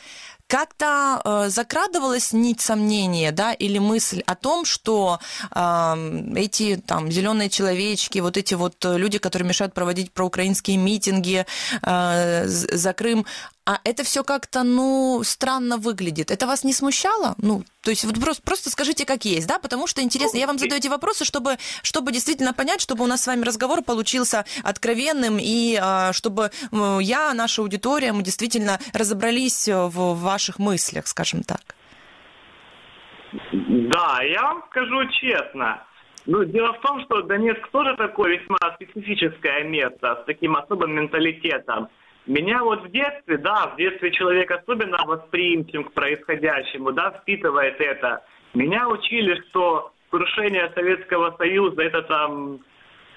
как-то 0.50 1.22
э, 1.24 1.48
закрадывалась 1.48 2.32
нить 2.32 2.60
сомнения, 2.60 3.30
да, 3.30 3.52
или 3.52 3.78
мысль 3.78 4.20
о 4.26 4.34
том, 4.34 4.64
что 4.64 5.20
э, 5.54 6.32
эти 6.34 6.76
там 6.84 7.10
зеленые 7.10 7.48
человечки, 7.48 8.18
вот 8.18 8.36
эти 8.36 8.54
вот 8.54 8.84
люди, 8.84 9.18
которые 9.18 9.48
мешают 9.48 9.72
проводить 9.74 10.12
проукраинские 10.12 10.76
митинги 10.76 11.46
э, 11.82 12.46
за 12.46 12.92
Крым, 12.92 13.26
а 13.66 13.78
это 13.84 14.02
все 14.04 14.24
как-то, 14.24 14.62
ну, 14.62 15.20
странно 15.24 15.76
выглядит. 15.76 16.30
Это 16.30 16.46
вас 16.46 16.64
не 16.64 16.72
смущало? 16.72 17.34
Ну, 17.38 17.62
то 17.82 17.90
есть 17.90 18.04
вот 18.04 18.20
просто, 18.20 18.42
просто 18.42 18.70
скажите, 18.70 19.06
как 19.06 19.24
есть, 19.24 19.46
да, 19.46 19.58
потому 19.58 19.86
что 19.86 20.02
интересно, 20.02 20.38
я 20.38 20.46
вам 20.46 20.58
задаю 20.58 20.78
эти 20.78 20.88
вопросы, 20.88 21.24
чтобы, 21.24 21.56
чтобы 21.82 22.12
действительно 22.12 22.52
понять, 22.52 22.80
чтобы 22.80 23.04
у 23.04 23.06
нас 23.06 23.22
с 23.22 23.26
вами 23.26 23.44
разговор 23.44 23.82
получился 23.82 24.44
откровенным, 24.64 25.38
и 25.40 25.78
а, 25.80 26.12
чтобы 26.12 26.50
я, 26.72 27.32
наша 27.34 27.62
аудитория, 27.62 28.12
мы 28.12 28.22
действительно 28.22 28.78
разобрались 28.92 29.68
в 29.68 30.14
ваших 30.14 30.58
мыслях, 30.58 31.06
скажем 31.06 31.42
так. 31.42 31.60
Да, 33.52 34.22
я 34.22 34.42
вам 34.42 34.64
скажу 34.70 35.06
честно. 35.20 35.84
Ну, 36.26 36.44
дело 36.44 36.74
в 36.74 36.80
том, 36.80 37.00
что 37.04 37.22
Донецк 37.22 37.66
тоже 37.70 37.96
такое 37.96 38.38
весьма 38.38 38.58
специфическое 38.74 39.64
место 39.64 40.20
с 40.22 40.26
таким 40.26 40.56
особым 40.56 40.94
менталитетом. 40.94 41.88
Меня 42.26 42.62
вот 42.62 42.82
в 42.82 42.90
детстве, 42.90 43.38
да, 43.38 43.68
в 43.68 43.76
детстве 43.76 44.10
человек 44.12 44.50
особенно 44.50 44.98
восприимчив 45.06 45.88
к 45.88 45.92
происходящему, 45.92 46.92
да, 46.92 47.10
впитывает 47.10 47.80
это. 47.80 48.22
Меня 48.54 48.88
учили, 48.88 49.40
что 49.48 49.92
крушение 50.10 50.70
Советского 50.74 51.34
Союза 51.38 51.82
это 51.82 52.02
там, 52.02 52.60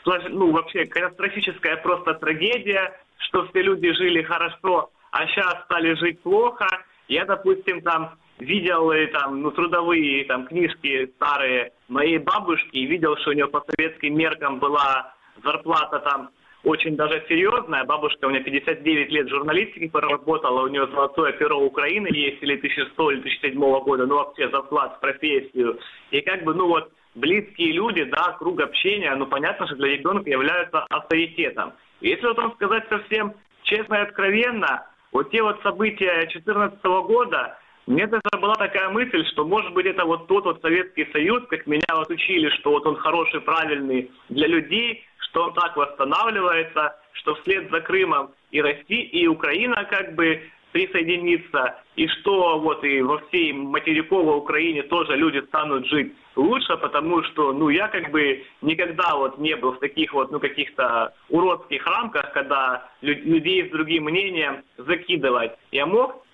ну, 0.05 0.51
вообще 0.51 0.85
катастрофическая 0.85 1.77
просто 1.77 2.13
трагедия, 2.15 2.93
что 3.17 3.45
все 3.47 3.61
люди 3.61 3.91
жили 3.93 4.21
хорошо, 4.23 4.89
а 5.11 5.27
сейчас 5.27 5.63
стали 5.65 5.93
жить 5.95 6.21
плохо. 6.21 6.67
Я, 7.07 7.25
допустим, 7.25 7.81
там 7.81 8.15
видел 8.39 8.91
там, 9.11 9.41
ну, 9.41 9.51
трудовые 9.51 10.25
там, 10.25 10.47
книжки 10.47 11.11
старые 11.17 11.73
моей 11.87 12.17
бабушки 12.17 12.75
и 12.77 12.85
видел, 12.85 13.17
что 13.17 13.31
у 13.31 13.33
нее 13.33 13.47
по 13.47 13.63
советским 13.67 14.17
меркам 14.17 14.59
была 14.59 15.13
зарплата 15.43 15.99
там 15.99 16.29
очень 16.63 16.95
даже 16.95 17.23
серьезная. 17.27 17.83
Бабушка 17.83 18.25
у 18.25 18.29
меня 18.29 18.41
59 18.41 19.11
лет 19.11 19.29
журналистики 19.29 19.89
проработала, 19.89 20.63
у 20.63 20.67
нее 20.67 20.87
золотое 20.87 21.33
перо 21.33 21.59
Украины 21.59 22.07
есть, 22.11 22.41
или 22.41 22.55
1100 22.55 23.11
или 23.11 23.19
2007 23.21 23.59
года, 23.59 24.05
ну 24.05 24.15
вообще 24.15 24.49
за 24.49 24.63
вклад 24.63 24.95
в 24.95 24.99
профессию. 25.01 25.79
И 26.11 26.21
как 26.21 26.43
бы, 26.43 26.53
ну 26.53 26.67
вот, 26.67 26.91
близкие 27.15 27.73
люди, 27.73 28.05
да, 28.05 28.35
круг 28.39 28.61
общения, 28.61 29.13
ну 29.15 29.25
понятно, 29.27 29.67
что 29.67 29.75
для 29.75 29.89
ребенка 29.89 30.29
являются 30.29 30.85
авторитетом. 30.89 31.73
И 32.01 32.09
если 32.09 32.27
вот 32.27 32.37
вам 32.37 32.53
сказать 32.53 32.85
совсем 32.89 33.33
честно 33.63 33.95
и 33.95 34.01
откровенно, 34.01 34.87
вот 35.11 35.31
те 35.31 35.43
вот 35.43 35.61
события 35.63 36.13
2014 36.21 36.83
года, 36.83 37.57
мне 37.85 38.07
даже 38.07 38.21
была 38.39 38.55
такая 38.55 38.89
мысль, 38.89 39.25
что 39.31 39.45
может 39.45 39.73
быть 39.73 39.85
это 39.85 40.05
вот 40.05 40.27
тот 40.27 40.45
вот 40.45 40.61
Советский 40.61 41.07
Союз, 41.11 41.43
как 41.49 41.67
меня 41.67 41.83
вот 41.93 42.09
учили, 42.09 42.49
что 42.59 42.71
вот 42.71 42.85
он 42.85 42.95
хороший, 42.95 43.41
правильный 43.41 44.09
для 44.29 44.47
людей, 44.47 45.03
что 45.19 45.45
он 45.45 45.53
так 45.53 45.75
восстанавливается, 45.75 46.95
что 47.13 47.35
вслед 47.35 47.69
за 47.71 47.81
Крымом 47.81 48.31
и 48.51 48.61
Россия, 48.61 49.03
и 49.03 49.27
Украина 49.27 49.85
как 49.89 50.15
бы 50.15 50.41
присоединится, 50.71 51.81
и 51.95 52.07
что 52.07 52.59
вот 52.59 52.83
и 52.83 53.01
во 53.01 53.19
всей 53.27 53.53
материковой 53.53 54.37
Украине 54.37 54.83
тоже 54.83 55.15
люди 55.15 55.39
станут 55.45 55.85
жить 55.87 56.13
лучше, 56.35 56.75
потому 56.77 57.21
что, 57.23 57.53
ну, 57.53 57.69
я 57.69 57.87
как 57.89 58.09
бы 58.11 58.43
никогда 58.61 59.15
вот 59.15 59.37
не 59.37 59.55
был 59.55 59.73
в 59.73 59.79
таких 59.79 60.13
вот, 60.13 60.31
ну, 60.31 60.39
каких-то 60.39 61.13
уродских 61.29 61.85
рамках, 61.85 62.33
когда 62.33 62.89
людей 63.01 63.67
с 63.67 63.71
другим 63.71 64.05
мнением 64.05 64.63
закидывать. 64.77 65.51
Я 65.71 65.85
мог 65.85 66.25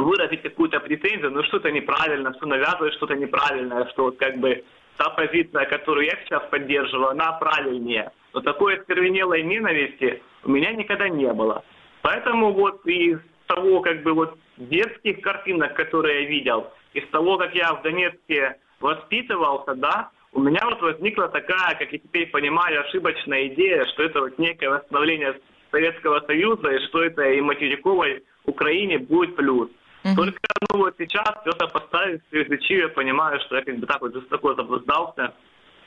выразить 0.00 0.42
какую-то 0.42 0.80
претензию, 0.80 1.30
ну, 1.30 1.42
что-то 1.44 1.70
неправильно, 1.70 2.34
что 2.34 2.46
навязывает 2.46 2.94
что-то 2.94 3.14
неправильное, 3.14 3.86
что 3.90 4.04
вот 4.04 4.18
как 4.18 4.38
бы 4.38 4.64
та 4.96 5.10
позиция, 5.10 5.64
которую 5.66 6.06
я 6.06 6.16
сейчас 6.24 6.42
поддерживаю, 6.50 7.10
она 7.10 7.32
правильнее. 7.32 8.10
Но 8.34 8.40
такой 8.40 8.78
остервенелой 8.78 9.42
ненависти 9.42 10.22
у 10.44 10.50
меня 10.50 10.72
никогда 10.72 11.08
не 11.08 11.32
было. 11.32 11.64
Поэтому 12.02 12.52
вот 12.52 12.84
из 12.86 13.18
того, 13.46 13.80
как 13.80 14.02
бы 14.02 14.12
вот 14.12 14.38
детских 14.56 15.20
картинок, 15.20 15.74
которые 15.74 16.22
я 16.22 16.28
видел, 16.28 16.70
из 16.94 17.06
того, 17.08 17.38
как 17.38 17.54
я 17.54 17.72
в 17.74 17.82
Донецке 17.82 18.58
воспитывался, 18.80 19.74
да, 19.74 20.10
у 20.32 20.40
меня 20.40 20.60
вот 20.64 20.80
возникла 20.82 21.28
такая, 21.28 21.74
как 21.78 21.92
я 21.92 21.98
теперь 21.98 22.30
понимаю, 22.30 22.80
ошибочная 22.82 23.48
идея, 23.48 23.86
что 23.86 24.02
это 24.02 24.20
вот 24.20 24.38
некое 24.38 24.70
восстановление 24.70 25.40
Советского 25.70 26.20
Союза, 26.26 26.68
и 26.68 26.86
что 26.86 27.02
это 27.02 27.22
и 27.30 27.40
материковой 27.40 28.22
Украине 28.44 28.98
будет 28.98 29.36
плюс. 29.36 29.70
Угу. 30.12 30.16
Только 30.16 30.38
ну, 30.72 30.78
вот 30.78 30.94
сейчас 30.98 31.28
все 31.40 31.50
это 31.50 31.66
поставить, 31.68 32.22
изучив, 32.30 32.82
я 32.82 32.88
понимаю, 32.88 33.40
что 33.40 33.56
я 33.56 33.62
как 33.62 33.78
бы 33.78 33.86
так 33.86 34.00
вот 34.00 34.14
жестоко 34.14 34.54
заблуждался. 34.54 35.34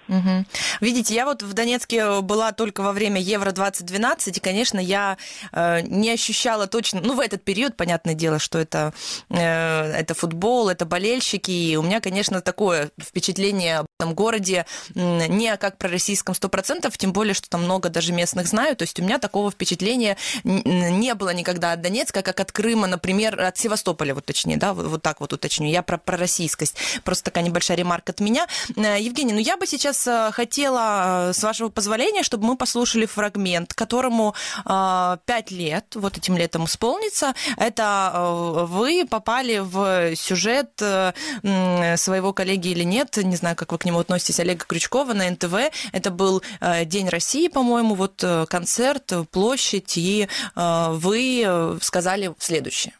Угу. 0.07 0.45
Видите, 0.81 1.13
я 1.13 1.25
вот 1.25 1.43
в 1.43 1.53
Донецке 1.53 2.21
была 2.21 2.51
только 2.51 2.81
во 2.81 2.91
время 2.91 3.21
Евро-2012, 3.21 4.37
и, 4.37 4.39
конечно, 4.39 4.79
я 4.79 5.17
э, 5.51 5.81
не 5.81 6.11
ощущала 6.11 6.67
точно, 6.67 7.01
ну, 7.01 7.15
в 7.15 7.19
этот 7.19 7.43
период, 7.43 7.77
понятное 7.77 8.13
дело, 8.13 8.39
что 8.39 8.59
это, 8.59 8.93
э, 9.29 9.37
это 9.37 10.13
футбол, 10.13 10.69
это 10.69 10.85
болельщики, 10.85 11.51
и 11.51 11.75
у 11.77 11.83
меня, 11.83 12.01
конечно, 12.01 12.41
такое 12.41 12.91
впечатление 13.01 13.79
об 13.79 13.85
этом 13.99 14.13
городе 14.13 14.65
не 14.95 15.55
как 15.57 15.77
про 15.77 15.89
российском 15.89 16.35
100%, 16.35 16.91
тем 16.97 17.13
более, 17.13 17.33
что 17.33 17.49
там 17.49 17.63
много 17.63 17.89
даже 17.89 18.13
местных 18.13 18.47
знаю, 18.47 18.75
то 18.75 18.83
есть 18.83 18.99
у 18.99 19.03
меня 19.03 19.19
такого 19.19 19.51
впечатления 19.51 20.17
не 20.43 21.13
было 21.15 21.33
никогда 21.33 21.73
от 21.73 21.81
Донецка, 21.81 22.21
как 22.21 22.39
от 22.39 22.51
Крыма, 22.51 22.87
например, 22.87 23.39
от 23.39 23.57
Севастополя, 23.57 24.13
вот 24.13 24.25
точнее, 24.25 24.57
да, 24.57 24.73
вот, 24.73 24.87
вот 24.87 25.01
так 25.01 25.21
вот 25.21 25.33
уточню, 25.33 25.69
я 25.69 25.83
про, 25.83 25.97
про 25.97 26.17
российскость, 26.17 26.75
просто 27.03 27.25
такая 27.25 27.43
небольшая 27.43 27.77
ремарка 27.77 28.11
от 28.11 28.19
меня. 28.19 28.47
Э, 28.75 28.99
Евгений, 28.99 29.33
ну 29.33 29.39
я 29.39 29.57
бы 29.57 29.67
сейчас 29.67 29.90
Э, 30.07 30.31
хотела, 30.31 31.29
э, 31.29 31.33
с 31.33 31.43
вашего 31.43 31.69
позволения, 31.69 32.23
чтобы 32.23 32.45
мы 32.45 32.55
послушали 32.57 33.05
фрагмент, 33.05 33.73
которому 33.73 34.35
э, 34.65 35.17
пять 35.25 35.51
лет, 35.51 35.95
вот 35.95 36.17
этим 36.17 36.37
летом 36.37 36.65
исполнится. 36.65 37.33
Это 37.57 38.65
вы 38.69 39.05
попали 39.09 39.59
в 39.59 40.15
сюжет 40.15 40.71
своего 40.77 42.33
коллеги 42.33 42.69
или 42.69 42.83
нет, 42.83 43.17
не 43.17 43.35
знаю, 43.35 43.55
как 43.55 43.71
вы 43.71 43.77
к 43.77 43.85
нему 43.85 43.99
относитесь, 43.99 44.39
Олега 44.39 44.65
Крючкова 44.65 45.13
на 45.13 45.29
НТВ. 45.29 45.55
Это 45.91 46.11
был 46.11 46.41
День 46.85 47.09
России, 47.09 47.47
по-моему, 47.47 47.95
вот 47.95 48.23
концерт, 48.49 49.11
площадь, 49.31 49.97
и 49.97 50.27
вы 50.55 51.79
сказали 51.81 52.33
следующее. 52.39 52.93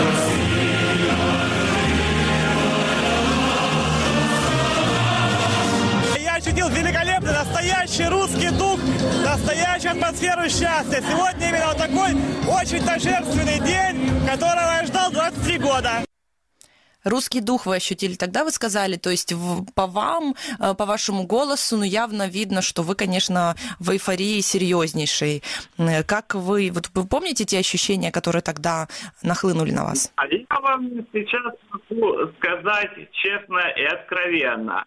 ощутил 0.00 0.49
настоящий 7.90 8.08
русский 8.08 8.50
дух, 8.56 8.78
настоящую 9.24 9.92
атмосферу 9.92 10.42
счастья. 10.42 11.00
Сегодня 11.00 11.48
именно 11.48 11.66
вот 11.66 11.76
такой 11.76 12.12
очень 12.46 12.84
торжественный 12.84 13.58
день, 13.66 14.26
которого 14.26 14.78
я 14.78 14.84
ждал 14.86 15.10
23 15.10 15.58
года. 15.58 15.90
Русский 17.02 17.40
дух 17.40 17.66
вы 17.66 17.76
ощутили, 17.76 18.14
тогда 18.14 18.44
вы 18.44 18.50
сказали, 18.50 18.96
то 18.96 19.10
есть 19.10 19.32
по 19.74 19.86
вам, 19.86 20.34
э, 20.60 20.74
по 20.74 20.84
вашему 20.84 21.26
голосу, 21.26 21.78
ну, 21.78 21.82
явно 21.82 22.28
видно, 22.28 22.60
что 22.60 22.82
вы, 22.82 22.94
конечно, 22.94 23.56
в 23.80 23.90
эйфории 23.90 24.40
серьезнейшей. 24.40 25.42
Э, 25.78 26.04
как 26.04 26.34
вы, 26.34 26.70
вот 26.70 26.90
вы 26.94 27.08
помните 27.08 27.44
те 27.44 27.58
ощущения, 27.58 28.12
которые 28.12 28.42
тогда 28.42 28.86
нахлынули 29.22 29.72
на 29.72 29.84
вас? 29.84 30.12
А 30.16 30.26
я 30.26 30.60
вам 30.60 30.90
сейчас 31.12 31.54
могу 31.70 32.30
сказать 32.38 32.90
честно 33.12 33.60
и 33.76 33.84
откровенно. 33.84 34.84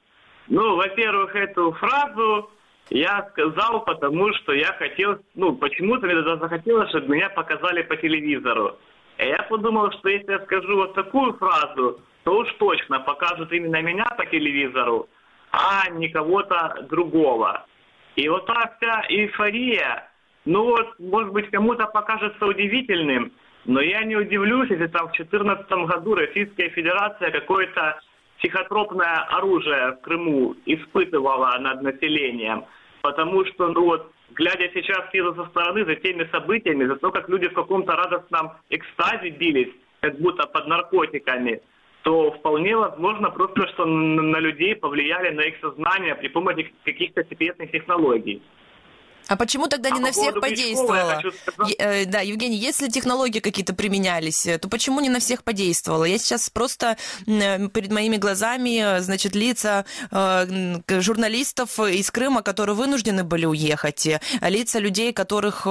Ну, 0.48 0.76
во-первых, 0.76 1.36
эту 1.36 1.72
фразу 1.74 2.53
я 2.90 3.28
сказал, 3.32 3.84
потому 3.86 4.34
что 4.34 4.54
я 4.54 4.74
хотел, 4.74 5.20
ну, 5.36 5.56
почему-то 5.56 6.06
мне 6.06 6.22
захотелось, 6.24 6.90
чтобы 6.90 7.16
меня 7.16 7.30
показали 7.30 7.82
по 7.84 7.96
телевизору. 7.96 8.78
И 9.18 9.26
я 9.26 9.44
подумал, 9.50 9.92
что 9.92 10.10
если 10.10 10.32
я 10.32 10.40
скажу 10.40 10.76
вот 10.76 10.94
такую 10.94 11.34
фразу, 11.34 12.02
то 12.24 12.38
уж 12.38 12.52
точно 12.54 13.00
покажут 13.00 13.52
именно 13.52 13.82
меня 13.82 14.06
по 14.18 14.26
телевизору, 14.26 15.08
а 15.52 15.90
не 15.92 16.10
кого-то 16.10 16.86
другого. 16.90 17.66
И 18.16 18.28
вот 18.30 18.46
та 18.46 18.76
вся 18.78 19.04
эйфория, 19.10 20.10
ну 20.46 20.66
вот, 20.66 21.00
может 21.00 21.32
быть, 21.32 21.50
кому-то 21.52 21.88
покажется 21.88 22.46
удивительным, 22.46 23.32
но 23.66 23.82
я 23.82 24.04
не 24.04 24.16
удивлюсь, 24.16 24.70
если 24.70 24.88
там 24.88 25.08
в 25.08 25.14
2014 25.14 25.70
году 25.88 26.16
Российская 26.16 26.70
Федерация 26.70 27.32
какой-то 27.32 28.00
психотропное 28.44 29.26
оружие 29.30 29.94
в 29.94 30.02
Крыму 30.02 30.56
испытывала 30.66 31.58
над 31.60 31.82
населением, 31.82 32.66
потому 33.02 33.46
что, 33.46 33.70
ну 33.70 33.86
вот, 33.86 34.12
глядя 34.32 34.70
сейчас 34.74 35.10
со 35.12 35.46
стороны 35.46 35.86
за 35.86 35.96
теми 35.96 36.28
событиями, 36.32 36.86
за 36.86 36.98
то, 36.98 37.12
как 37.12 37.30
люди 37.30 37.48
в 37.48 37.54
каком-то 37.54 37.94
радостном 37.94 38.52
экстазе 38.70 39.30
бились, 39.30 39.74
как 40.02 40.20
будто 40.20 40.46
под 40.48 40.68
наркотиками, 40.68 41.62
то 42.02 42.32
вполне 42.32 42.76
возможно 42.76 43.32
просто, 43.32 43.66
что 43.70 43.86
на 43.86 44.40
людей 44.40 44.76
повлияли 44.76 45.34
на 45.34 45.42
их 45.42 45.56
сознание 45.62 46.16
при 46.16 46.28
помощи 46.28 46.74
каких-то 46.84 47.24
секретных 47.24 47.72
технологий. 47.72 48.42
А 49.28 49.36
почему 49.36 49.68
тогда 49.68 49.90
не 49.90 50.00
а 50.00 50.02
на 50.02 50.08
по 50.08 50.14
всех 50.14 50.40
подействовало? 50.40 51.22
Э, 51.78 52.06
да, 52.06 52.22
Евгений, 52.22 52.58
если 52.58 52.90
технологии 52.90 53.40
какие-то 53.40 53.74
применялись, 53.74 54.46
э, 54.46 54.58
то 54.58 54.68
почему 54.68 55.00
не 55.00 55.10
на 55.10 55.20
всех 55.20 55.44
подействовало? 55.44 56.04
Я 56.06 56.18
сейчас 56.18 56.50
просто 56.50 56.98
э, 57.26 57.68
перед 57.70 57.92
моими 57.92 58.18
глазами, 58.18 59.00
значит, 59.00 59.36
лица 59.36 59.86
журналистов 60.12 61.80
из 61.80 62.12
Крыма, 62.12 62.42
которые 62.42 62.76
вынуждены 62.76 63.24
были 63.24 63.46
уехать, 63.46 64.08
лица 64.42 64.80
людей, 64.80 65.14
которых 65.14 65.68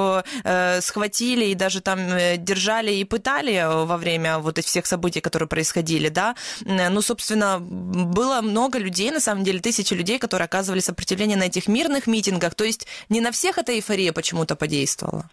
схватили 0.80 1.46
и 1.46 1.54
даже 1.54 1.80
там 1.80 1.98
держали 2.38 2.92
и 2.92 3.04
пытали 3.04 3.64
во 3.64 3.96
время 3.96 4.38
вот 4.38 4.58
этих 4.58 4.68
всех 4.68 4.86
событий, 4.86 5.20
которые 5.20 5.48
происходили, 5.48 6.08
да. 6.08 6.34
Ну, 6.64 7.02
собственно, 7.02 7.58
было 7.60 8.40
много 8.40 8.78
людей, 8.78 9.10
на 9.10 9.20
самом 9.20 9.44
деле, 9.44 9.60
тысячи 9.60 9.94
людей, 9.94 10.18
которые 10.18 10.46
оказывали 10.46 10.80
сопротивление 10.80 11.36
на 11.36 11.44
этих 11.44 11.68
мирных 11.68 12.06
митингах. 12.06 12.54
То 12.54 12.64
есть 12.64 12.86
не 13.08 13.20
на 13.20 13.32
всех 13.32 13.41
эта 13.58 13.72
эйфория 13.72 14.12
почему-то 14.12 14.56
подействовала? 14.56 15.24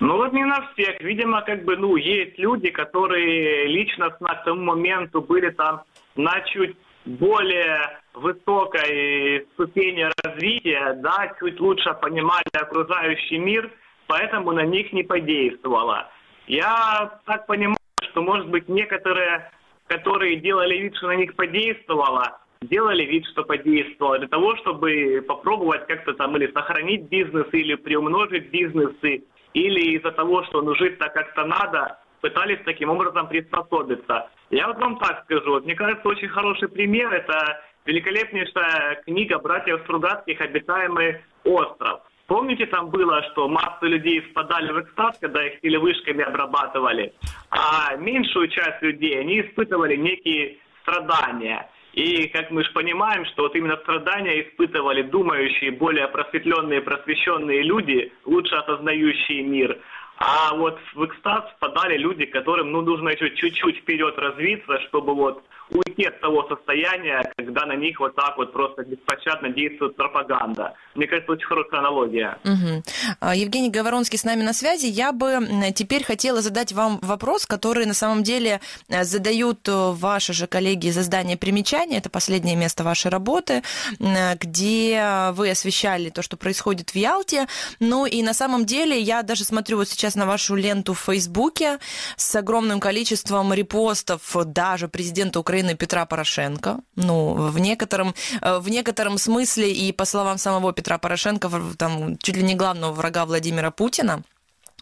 Ну 0.00 0.16
вот 0.16 0.32
не 0.32 0.44
на 0.44 0.68
всех. 0.72 1.00
Видимо, 1.00 1.42
как 1.42 1.64
бы, 1.64 1.76
ну, 1.76 1.96
есть 1.96 2.38
люди, 2.38 2.70
которые 2.70 3.66
личностно 3.68 4.28
к 4.28 4.44
тому 4.44 4.62
моменту 4.62 5.22
были 5.22 5.50
там 5.50 5.82
на 6.16 6.40
чуть 6.42 6.76
более 7.04 8.00
высокой 8.14 9.46
ступени 9.52 10.08
развития, 10.22 10.94
да, 11.02 11.34
чуть 11.38 11.60
лучше 11.60 11.94
понимали 12.00 12.44
окружающий 12.52 13.38
мир, 13.38 13.70
поэтому 14.06 14.52
на 14.52 14.62
них 14.62 14.92
не 14.92 15.02
подействовало. 15.02 16.10
Я 16.46 17.20
так 17.26 17.46
понимаю, 17.46 17.76
что, 18.10 18.22
может 18.22 18.48
быть, 18.48 18.68
некоторые, 18.68 19.50
которые 19.86 20.36
делали 20.36 20.76
вид, 20.76 20.96
что 20.96 21.08
на 21.08 21.16
них 21.16 21.34
подействовало, 21.34 22.38
делали 22.68 23.04
вид, 23.04 23.26
что 23.26 23.44
подействовало, 23.44 24.18
для 24.18 24.28
того, 24.28 24.56
чтобы 24.56 25.24
попробовать 25.26 25.86
как-то 25.86 26.14
там 26.14 26.36
или 26.36 26.50
сохранить 26.52 27.08
бизнес, 27.08 27.46
или 27.52 27.74
приумножить 27.74 28.50
бизнесы, 28.50 29.24
или 29.52 29.96
из-за 29.96 30.10
того, 30.12 30.44
что 30.44 30.62
ну, 30.62 30.74
жить 30.74 30.98
так 30.98 31.14
как-то 31.14 31.44
надо, 31.44 31.98
пытались 32.20 32.58
таким 32.64 32.90
образом 32.90 33.28
приспособиться. 33.28 34.28
Я 34.50 34.68
вот 34.68 34.78
вам 34.78 34.98
так 34.98 35.24
скажу, 35.24 35.50
вот, 35.50 35.64
мне 35.64 35.74
кажется, 35.74 36.08
очень 36.08 36.28
хороший 36.28 36.68
пример– 36.68 37.12
это 37.12 37.60
великолепнейшая 37.84 39.02
книга 39.04 39.38
братьев 39.38 39.80
Стругацких 39.84 40.40
«Обитаемый 40.40 41.20
остров». 41.44 42.00
Помните, 42.26 42.64
там 42.66 42.88
было, 42.88 43.22
что 43.30 43.48
масса 43.48 43.84
людей 43.84 44.20
впадали 44.20 44.72
в 44.72 44.80
экстаз, 44.80 45.18
когда 45.20 45.46
их 45.46 45.60
телевышками 45.60 46.22
обрабатывали, 46.24 47.12
а 47.50 47.94
меньшую 47.96 48.48
часть 48.48 48.80
людей, 48.80 49.20
они 49.20 49.42
испытывали 49.42 49.94
некие 49.96 50.56
страдания. 50.80 51.68
И, 51.94 52.26
как 52.28 52.50
мы 52.50 52.64
же 52.64 52.72
понимаем, 52.72 53.24
что 53.26 53.44
вот 53.44 53.54
именно 53.54 53.76
страдания 53.76 54.42
испытывали 54.42 55.02
думающие, 55.02 55.70
более 55.70 56.08
просветленные, 56.08 56.80
просвещенные 56.80 57.62
люди, 57.62 58.12
лучше 58.24 58.56
осознающие 58.56 59.42
мир. 59.44 59.78
А 60.16 60.54
вот 60.56 60.78
в 60.94 61.04
экстаз 61.04 61.44
впадали 61.56 61.96
люди, 61.96 62.24
которым 62.24 62.72
ну, 62.72 62.82
нужно 62.82 63.10
еще 63.10 63.30
чуть-чуть 63.30 63.78
вперед 63.78 64.18
развиться, 64.18 64.80
чтобы 64.88 65.14
вот 65.14 65.44
уйти 65.74 66.04
от 66.04 66.20
того 66.20 66.46
состояния, 66.48 67.32
когда 67.36 67.66
на 67.66 67.74
них 67.74 67.98
вот 68.00 68.14
так 68.14 68.36
вот 68.36 68.52
просто 68.52 68.84
беспощадно 68.84 69.50
действует 69.50 69.96
пропаганда. 69.96 70.74
Мне 70.94 71.06
кажется, 71.06 71.32
очень 71.32 71.46
хорошая 71.46 71.80
аналогия. 71.80 72.38
Угу. 72.44 73.32
Евгений 73.34 73.70
Говоронский 73.70 74.18
с 74.18 74.24
нами 74.24 74.42
на 74.42 74.52
связи. 74.52 74.86
Я 74.86 75.12
бы 75.12 75.40
теперь 75.74 76.04
хотела 76.04 76.40
задать 76.40 76.72
вам 76.72 76.98
вопрос, 77.02 77.46
который 77.46 77.86
на 77.86 77.94
самом 77.94 78.22
деле 78.22 78.60
э, 78.88 79.04
задают 79.04 79.68
э, 79.68 79.72
ваши 79.92 80.32
же 80.32 80.46
коллеги 80.46 80.86
из 80.86 80.98
издания 80.98 81.36
«Примечания». 81.36 81.98
Это 81.98 82.08
последнее 82.08 82.56
место 82.56 82.84
вашей 82.84 83.10
работы, 83.10 83.62
где 83.98 85.30
вы 85.32 85.50
освещали 85.50 86.10
то, 86.10 86.22
что 86.22 86.36
происходит 86.36 86.90
в 86.90 86.96
Ялте. 86.96 87.46
Ну 87.80 88.06
и 88.06 88.22
на 88.22 88.34
самом 88.34 88.64
деле 88.64 88.98
я 88.98 89.22
даже 89.22 89.44
смотрю 89.44 89.78
вот 89.78 89.88
сейчас 89.88 90.14
на 90.14 90.26
вашу 90.26 90.54
ленту 90.54 90.94
в 90.94 91.00
Фейсбуке 91.00 91.78
с 92.16 92.34
огромным 92.36 92.80
количеством 92.80 93.52
репостов 93.52 94.20
даже 94.44 94.88
президента 94.88 95.40
Украины 95.40 95.63
Украины 95.64 95.76
Петра 95.76 96.06
Порошенко. 96.06 96.76
Ну, 96.96 97.34
в 97.34 97.58
некотором, 97.58 98.14
э, 98.42 98.58
в 98.58 98.68
некотором 98.68 99.18
смысле 99.18 99.72
и 99.72 99.92
по 99.92 100.04
словам 100.04 100.38
самого 100.38 100.72
Петра 100.72 100.98
Порошенко, 100.98 101.50
там, 101.76 102.16
чуть 102.18 102.36
ли 102.36 102.42
не 102.42 102.54
главного 102.54 102.92
врага 102.92 103.24
Владимира 103.24 103.70
Путина. 103.70 104.22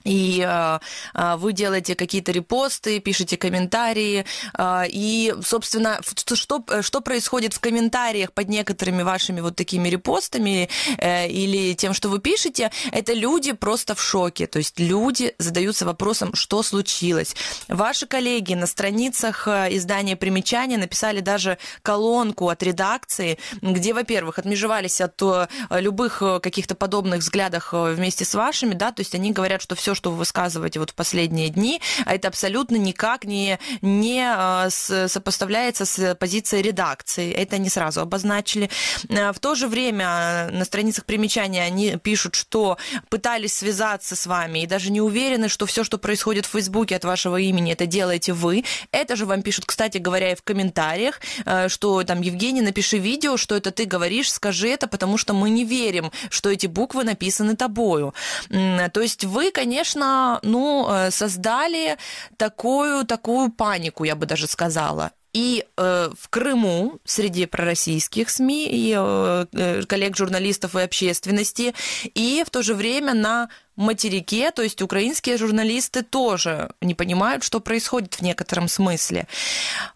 И 0.04 0.44
э, 0.46 0.78
э, 1.14 1.36
вы 1.36 1.52
делаете 1.52 1.94
какие-то 1.94 2.32
репосты, 2.32 3.00
пишете 3.00 3.36
комментарии, 3.36 4.24
э, 4.58 4.82
и, 4.88 5.34
собственно, 5.44 6.00
что, 6.34 6.64
что 6.80 7.00
происходит 7.00 7.54
в 7.54 7.60
комментариях 7.60 8.32
под 8.32 8.48
некоторыми 8.48 9.02
вашими 9.02 9.40
вот 9.40 9.56
такими 9.56 9.88
репостами 9.88 10.68
э, 10.98 11.28
или 11.28 11.74
тем, 11.74 11.94
что 11.94 12.08
вы 12.08 12.18
пишете, 12.18 12.70
это 12.90 13.12
люди 13.12 13.52
просто 13.52 13.94
в 13.94 14.02
шоке, 14.02 14.46
то 14.46 14.58
есть 14.58 14.78
люди 14.78 15.34
задаются 15.38 15.84
вопросом, 15.86 16.34
что 16.34 16.62
случилось. 16.62 17.34
Ваши 17.68 18.06
коллеги 18.06 18.54
на 18.54 18.66
страницах 18.66 19.48
э, 19.48 19.76
издания 19.76 20.16
«Примечания» 20.16 20.78
написали 20.78 21.20
даже 21.20 21.58
колонку 21.82 22.48
от 22.48 22.62
редакции, 22.62 23.38
где, 23.60 23.94
во-первых, 23.94 24.38
отмежевались 24.38 25.00
от 25.00 25.20
э, 25.22 25.46
любых 25.70 26.22
э, 26.22 26.40
каких-то 26.40 26.74
подобных 26.74 27.20
взглядов 27.20 27.68
вместе 27.72 28.24
с 28.24 28.34
вашими, 28.34 28.74
да, 28.74 28.92
то 28.92 29.00
есть 29.00 29.14
они 29.14 29.32
говорят, 29.32 29.62
что 29.62 29.74
все 29.74 29.91
все, 29.92 29.94
что 29.94 30.10
вы 30.10 30.16
высказываете 30.16 30.80
вот 30.80 30.90
в 30.90 30.94
последние 30.94 31.48
дни, 31.50 31.80
это 32.06 32.28
абсолютно 32.28 32.76
никак 32.76 33.24
не, 33.24 33.58
не 33.82 34.24
а, 34.26 34.68
сопоставляется 34.70 35.84
с 35.84 36.14
позицией 36.14 36.62
редакции. 36.62 37.32
Это 37.32 37.56
они 37.56 37.68
сразу 37.68 38.00
обозначили. 38.00 38.70
А, 39.10 39.32
в 39.32 39.38
то 39.38 39.54
же 39.54 39.68
время 39.68 40.48
на 40.50 40.64
страницах 40.64 41.04
примечания 41.04 41.62
они 41.62 41.96
пишут, 41.96 42.34
что 42.34 42.78
пытались 43.10 43.54
связаться 43.54 44.16
с 44.16 44.26
вами 44.26 44.60
и 44.60 44.66
даже 44.66 44.90
не 44.90 45.00
уверены, 45.00 45.48
что 45.48 45.66
все, 45.66 45.84
что 45.84 45.98
происходит 45.98 46.46
в 46.46 46.50
Фейсбуке 46.50 46.96
от 46.96 47.04
вашего 47.04 47.36
имени, 47.36 47.72
это 47.72 47.86
делаете 47.86 48.32
вы. 48.32 48.64
Это 48.92 49.16
же 49.16 49.26
вам 49.26 49.42
пишут, 49.42 49.66
кстати 49.66 49.98
говоря, 49.98 50.32
и 50.32 50.34
в 50.34 50.42
комментариях, 50.42 51.20
а, 51.44 51.68
что 51.68 52.02
там, 52.04 52.22
Евгений, 52.22 52.62
напиши 52.62 52.98
видео, 52.98 53.36
что 53.36 53.56
это 53.56 53.70
ты 53.70 53.84
говоришь, 53.84 54.32
скажи 54.32 54.68
это, 54.68 54.86
потому 54.86 55.18
что 55.18 55.34
мы 55.34 55.50
не 55.50 55.64
верим, 55.64 56.10
что 56.30 56.50
эти 56.50 56.66
буквы 56.66 57.04
написаны 57.04 57.56
тобою. 57.56 58.14
То 58.48 59.00
есть 59.00 59.24
вы, 59.24 59.50
конечно, 59.50 59.81
конечно, 59.82 60.38
ну, 60.42 60.86
э, 60.88 61.10
создали 61.10 61.96
такую, 62.36 63.04
такую 63.04 63.50
панику, 63.50 64.04
я 64.04 64.14
бы 64.14 64.26
даже 64.26 64.46
сказала. 64.46 65.10
И 65.32 65.64
э, 65.76 66.10
в 66.18 66.28
Крыму 66.28 67.00
среди 67.04 67.46
пророссийских 67.46 68.28
СМИ 68.30 68.68
и 68.70 68.94
э, 68.96 69.46
э, 69.52 69.82
коллег 69.82 70.16
журналистов 70.16 70.76
и 70.76 70.82
общественности, 70.82 71.74
и 72.14 72.44
в 72.46 72.50
то 72.50 72.62
же 72.62 72.74
время 72.74 73.14
на 73.14 73.48
материке, 73.82 74.50
то 74.50 74.62
есть 74.62 74.80
украинские 74.82 75.36
журналисты 75.36 76.02
тоже 76.02 76.70
не 76.80 76.94
понимают, 76.94 77.44
что 77.44 77.60
происходит 77.60 78.14
в 78.14 78.22
некотором 78.22 78.68
смысле. 78.68 79.26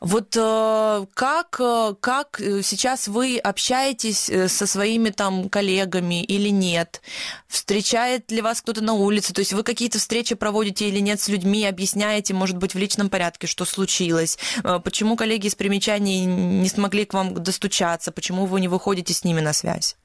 Вот 0.01 0.37
э, 0.37 1.07
как, 1.15 1.57
э, 1.61 1.95
как 2.01 2.41
сейчас 2.63 3.09
вы 3.09 3.39
общаетесь 3.39 4.29
э, 4.29 4.49
со 4.49 4.67
своими 4.67 5.11
там 5.11 5.49
коллегами 5.49 6.23
или 6.23 6.49
нет? 6.49 7.01
Встречает 7.49 8.31
ли 8.31 8.41
вас 8.41 8.61
кто-то 8.61 8.83
на 8.83 8.93
улице? 8.93 9.33
То 9.33 9.41
есть 9.41 9.53
вы 9.53 9.63
какие-то 9.63 9.99
встречи 9.99 10.35
проводите 10.35 10.89
или 10.89 11.01
нет 11.01 11.21
с 11.21 11.29
людьми, 11.29 11.65
объясняете, 11.67 12.35
может 12.35 12.57
быть, 12.57 12.75
в 12.75 12.79
личном 12.79 13.09
порядке, 13.09 13.47
что 13.47 13.65
случилось? 13.65 14.39
Почему 14.85 15.17
коллеги 15.17 15.47
из 15.47 15.55
примечаний 15.55 16.25
не 16.25 16.69
смогли 16.69 17.05
к 17.05 17.15
вам 17.15 17.35
достучаться? 17.35 18.13
Почему 18.13 18.47
вы 18.47 18.61
не 18.61 18.69
выходите 18.69 19.15
с 19.15 19.25
ними 19.25 19.41
на 19.41 19.53
связь? 19.53 19.97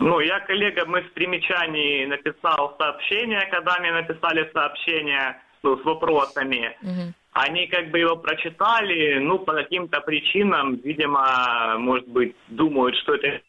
Ну, 0.00 0.18
я 0.20 0.40
коллегам 0.40 0.96
из 0.96 1.10
примечаний 1.10 2.06
написал 2.06 2.74
сообщение, 2.78 3.46
когда 3.50 3.78
мне 3.78 3.92
написали 3.92 4.50
сообщение 4.52 5.40
ну, 5.62 5.76
с 5.76 5.84
вопросами. 5.84 6.74
Угу. 6.82 7.14
Они 7.32 7.66
как 7.66 7.90
бы 7.90 7.98
его 7.98 8.16
прочитали, 8.16 9.18
ну, 9.18 9.38
по 9.38 9.52
каким-то 9.52 10.00
причинам, 10.00 10.76
видимо, 10.76 11.76
может 11.78 12.08
быть, 12.08 12.34
думают, 12.48 12.96
что 12.96 13.14
это 13.14 13.42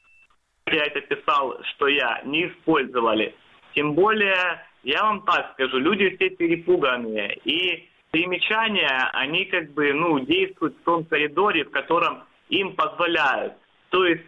я 0.67 0.85
это 0.85 1.01
писал, 1.01 1.57
что 1.73 1.87
я, 1.87 2.21
не 2.25 2.47
использовали. 2.47 3.33
Тем 3.73 3.93
более, 3.93 4.61
я 4.83 5.03
вам 5.03 5.23
так 5.23 5.53
скажу, 5.53 5.79
люди 5.79 6.15
все 6.15 6.29
перепуганные. 6.29 7.39
И 7.45 7.89
примечания, 8.11 9.09
они 9.13 9.45
как 9.45 9.71
бы, 9.71 9.93
ну, 9.93 10.19
действуют 10.19 10.75
в 10.77 10.83
том 10.83 11.05
коридоре, 11.05 11.63
в 11.63 11.71
котором 11.71 12.23
им 12.49 12.75
позволяют. 12.75 13.53
То 13.89 14.05
есть 14.05 14.23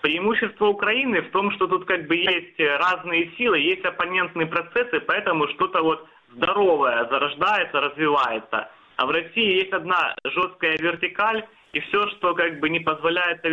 Преимущество 0.00 0.66
Украины 0.66 1.22
в 1.22 1.30
том, 1.30 1.50
что 1.52 1.66
тут 1.66 1.84
как 1.86 2.06
бы 2.06 2.16
есть 2.16 2.58
разные 2.58 3.32
силы, 3.36 3.58
есть 3.58 3.84
оппонентные 3.84 4.46
процессы, 4.46 5.00
поэтому 5.00 5.48
что-то 5.48 5.82
вот 5.82 6.08
здоровое 6.34 7.08
зарождается, 7.08 7.80
развивается. 7.80 8.70
А 8.96 9.06
в 9.06 9.10
России 9.10 9.60
есть 9.62 9.72
одна 9.72 10.14
жесткая 10.24 10.76
вертикаль, 10.78 11.44
и 11.72 11.80
все, 11.80 12.08
что 12.10 12.34
как 12.34 12.60
бы 12.60 12.68
не 12.68 12.80
позволяет, 12.80 13.44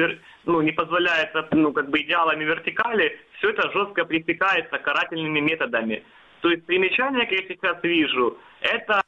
ну, 0.45 0.62
не 0.62 0.71
позволяет 0.71 1.31
ну, 1.51 1.73
как 1.73 1.89
бы 1.89 2.01
идеалами 2.01 2.43
вертикали, 2.43 3.19
все 3.38 3.49
это 3.49 3.71
жестко 3.71 4.05
пресекается 4.05 4.77
карательными 4.77 5.39
методами. 5.39 6.03
То 6.41 6.49
есть 6.49 6.65
примечание, 6.65 7.25
как 7.25 7.31
я 7.31 7.47
сейчас 7.47 7.77
вижу, 7.84 8.38
это 8.62 9.01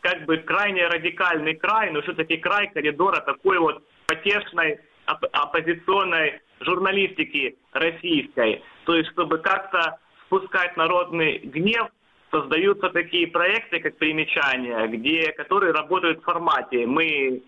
как 0.00 0.24
бы 0.26 0.38
крайне 0.38 0.86
радикальный 0.86 1.54
край, 1.54 1.90
но 1.90 2.02
все-таки 2.02 2.36
край 2.36 2.70
коридора 2.72 3.20
такой 3.20 3.58
вот 3.58 3.82
потешной 4.06 4.78
оппозиционной 5.06 6.40
журналистики 6.64 7.56
российской. 7.72 8.62
То 8.84 8.94
есть, 8.94 9.10
чтобы 9.10 9.38
как-то 9.38 9.98
спускать 10.26 10.76
народный 10.76 11.38
гнев, 11.38 11.88
создаются 12.30 12.88
такие 12.90 13.26
проекты, 13.28 13.80
как 13.80 13.98
примечания, 13.98 14.86
где, 14.88 15.32
которые 15.32 15.72
работают 15.72 16.20
в 16.20 16.24
формате. 16.24 16.86
Мы 16.86 17.42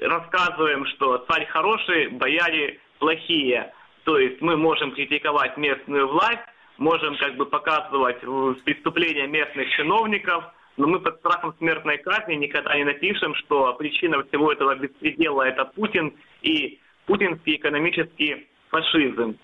рассказываем, 0.00 0.86
что 0.86 1.18
царь 1.28 1.46
хороший, 1.46 2.08
бояре 2.08 2.80
плохие. 2.98 3.72
То 4.04 4.18
есть 4.18 4.40
мы 4.40 4.56
можем 4.56 4.92
критиковать 4.92 5.56
местную 5.58 6.08
власть, 6.08 6.40
можем 6.78 7.16
как 7.18 7.36
бы 7.36 7.44
показывать 7.44 8.20
преступления 8.64 9.26
местных 9.26 9.68
чиновников, 9.76 10.44
но 10.78 10.86
мы 10.86 11.00
под 11.00 11.18
страхом 11.18 11.54
смертной 11.58 11.98
казни 11.98 12.34
никогда 12.34 12.74
не 12.76 12.84
напишем, 12.84 13.34
что 13.34 13.74
причина 13.74 14.24
всего 14.24 14.50
этого 14.50 14.74
беспредела 14.74 15.42
это 15.42 15.66
Путин 15.66 16.14
и 16.40 16.80
путинский 17.04 17.56
экономический 17.56 18.48
фашизм. 18.70 19.36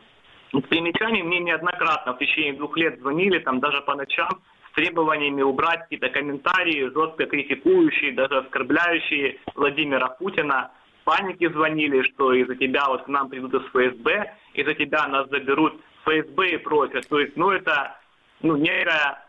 Примечаний 0.69 1.23
мне 1.23 1.41
неоднократно 1.41 2.15
в 2.15 2.19
течение 2.19 2.55
двух 2.55 2.77
лет 2.77 2.99
звонили, 3.01 3.39
там 3.41 3.61
даже 3.61 3.83
по 3.83 3.95
ночам, 3.95 4.31
с 4.71 4.75
требованиями 4.75 5.43
убрать 5.43 5.81
какие-то 5.81 6.09
комментарии, 6.09 6.91
жестко 6.95 7.27
критикующие, 7.27 8.13
даже 8.13 8.39
оскорбляющие 8.39 9.39
Владимира 9.55 10.09
Путина. 10.09 10.71
Паники 11.05 11.49
звонили, 11.49 12.03
что 12.03 12.33
из-за 12.33 12.57
тебя 12.57 12.87
вот 12.89 13.05
к 13.05 13.09
нам 13.09 13.29
придут 13.29 13.55
из 13.55 13.63
ФСБ, 13.69 14.35
из-за 14.55 14.75
тебя 14.75 15.07
нас 15.07 15.29
заберут 15.29 15.81
ФСБ 16.05 16.49
и 16.49 16.57
прочее. 16.57 17.03
То 17.03 17.21
есть, 17.21 17.37
ну, 17.37 17.51
это 17.51 17.97
ну, 18.41 18.57
некая 18.57 19.23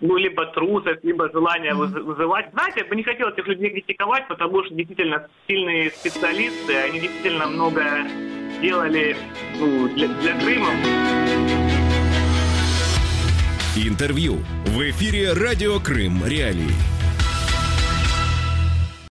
ну, 0.00 0.16
либо 0.16 0.46
трусость, 0.46 1.04
либо 1.04 1.30
желание 1.30 1.74
вызывать. 1.74 2.50
Знаете, 2.52 2.80
я 2.80 2.86
бы 2.86 2.96
не 2.96 3.02
хотел 3.02 3.28
этих 3.28 3.46
людей 3.46 3.70
критиковать, 3.70 4.28
потому 4.28 4.64
что 4.64 4.74
действительно 4.74 5.28
сильные 5.46 5.90
специалисты, 5.90 6.76
они 6.76 7.00
действительно 7.00 7.46
многое 7.46 8.37
делали 8.60 9.16
ну, 9.58 9.88
для, 9.88 10.08
для 10.08 10.38
Крыма. 10.38 10.70
Интервью 13.76 14.38
в 14.66 14.90
эфире 14.90 15.32
«Радио 15.32 15.78
Крым. 15.78 16.24
Реалии». 16.24 16.97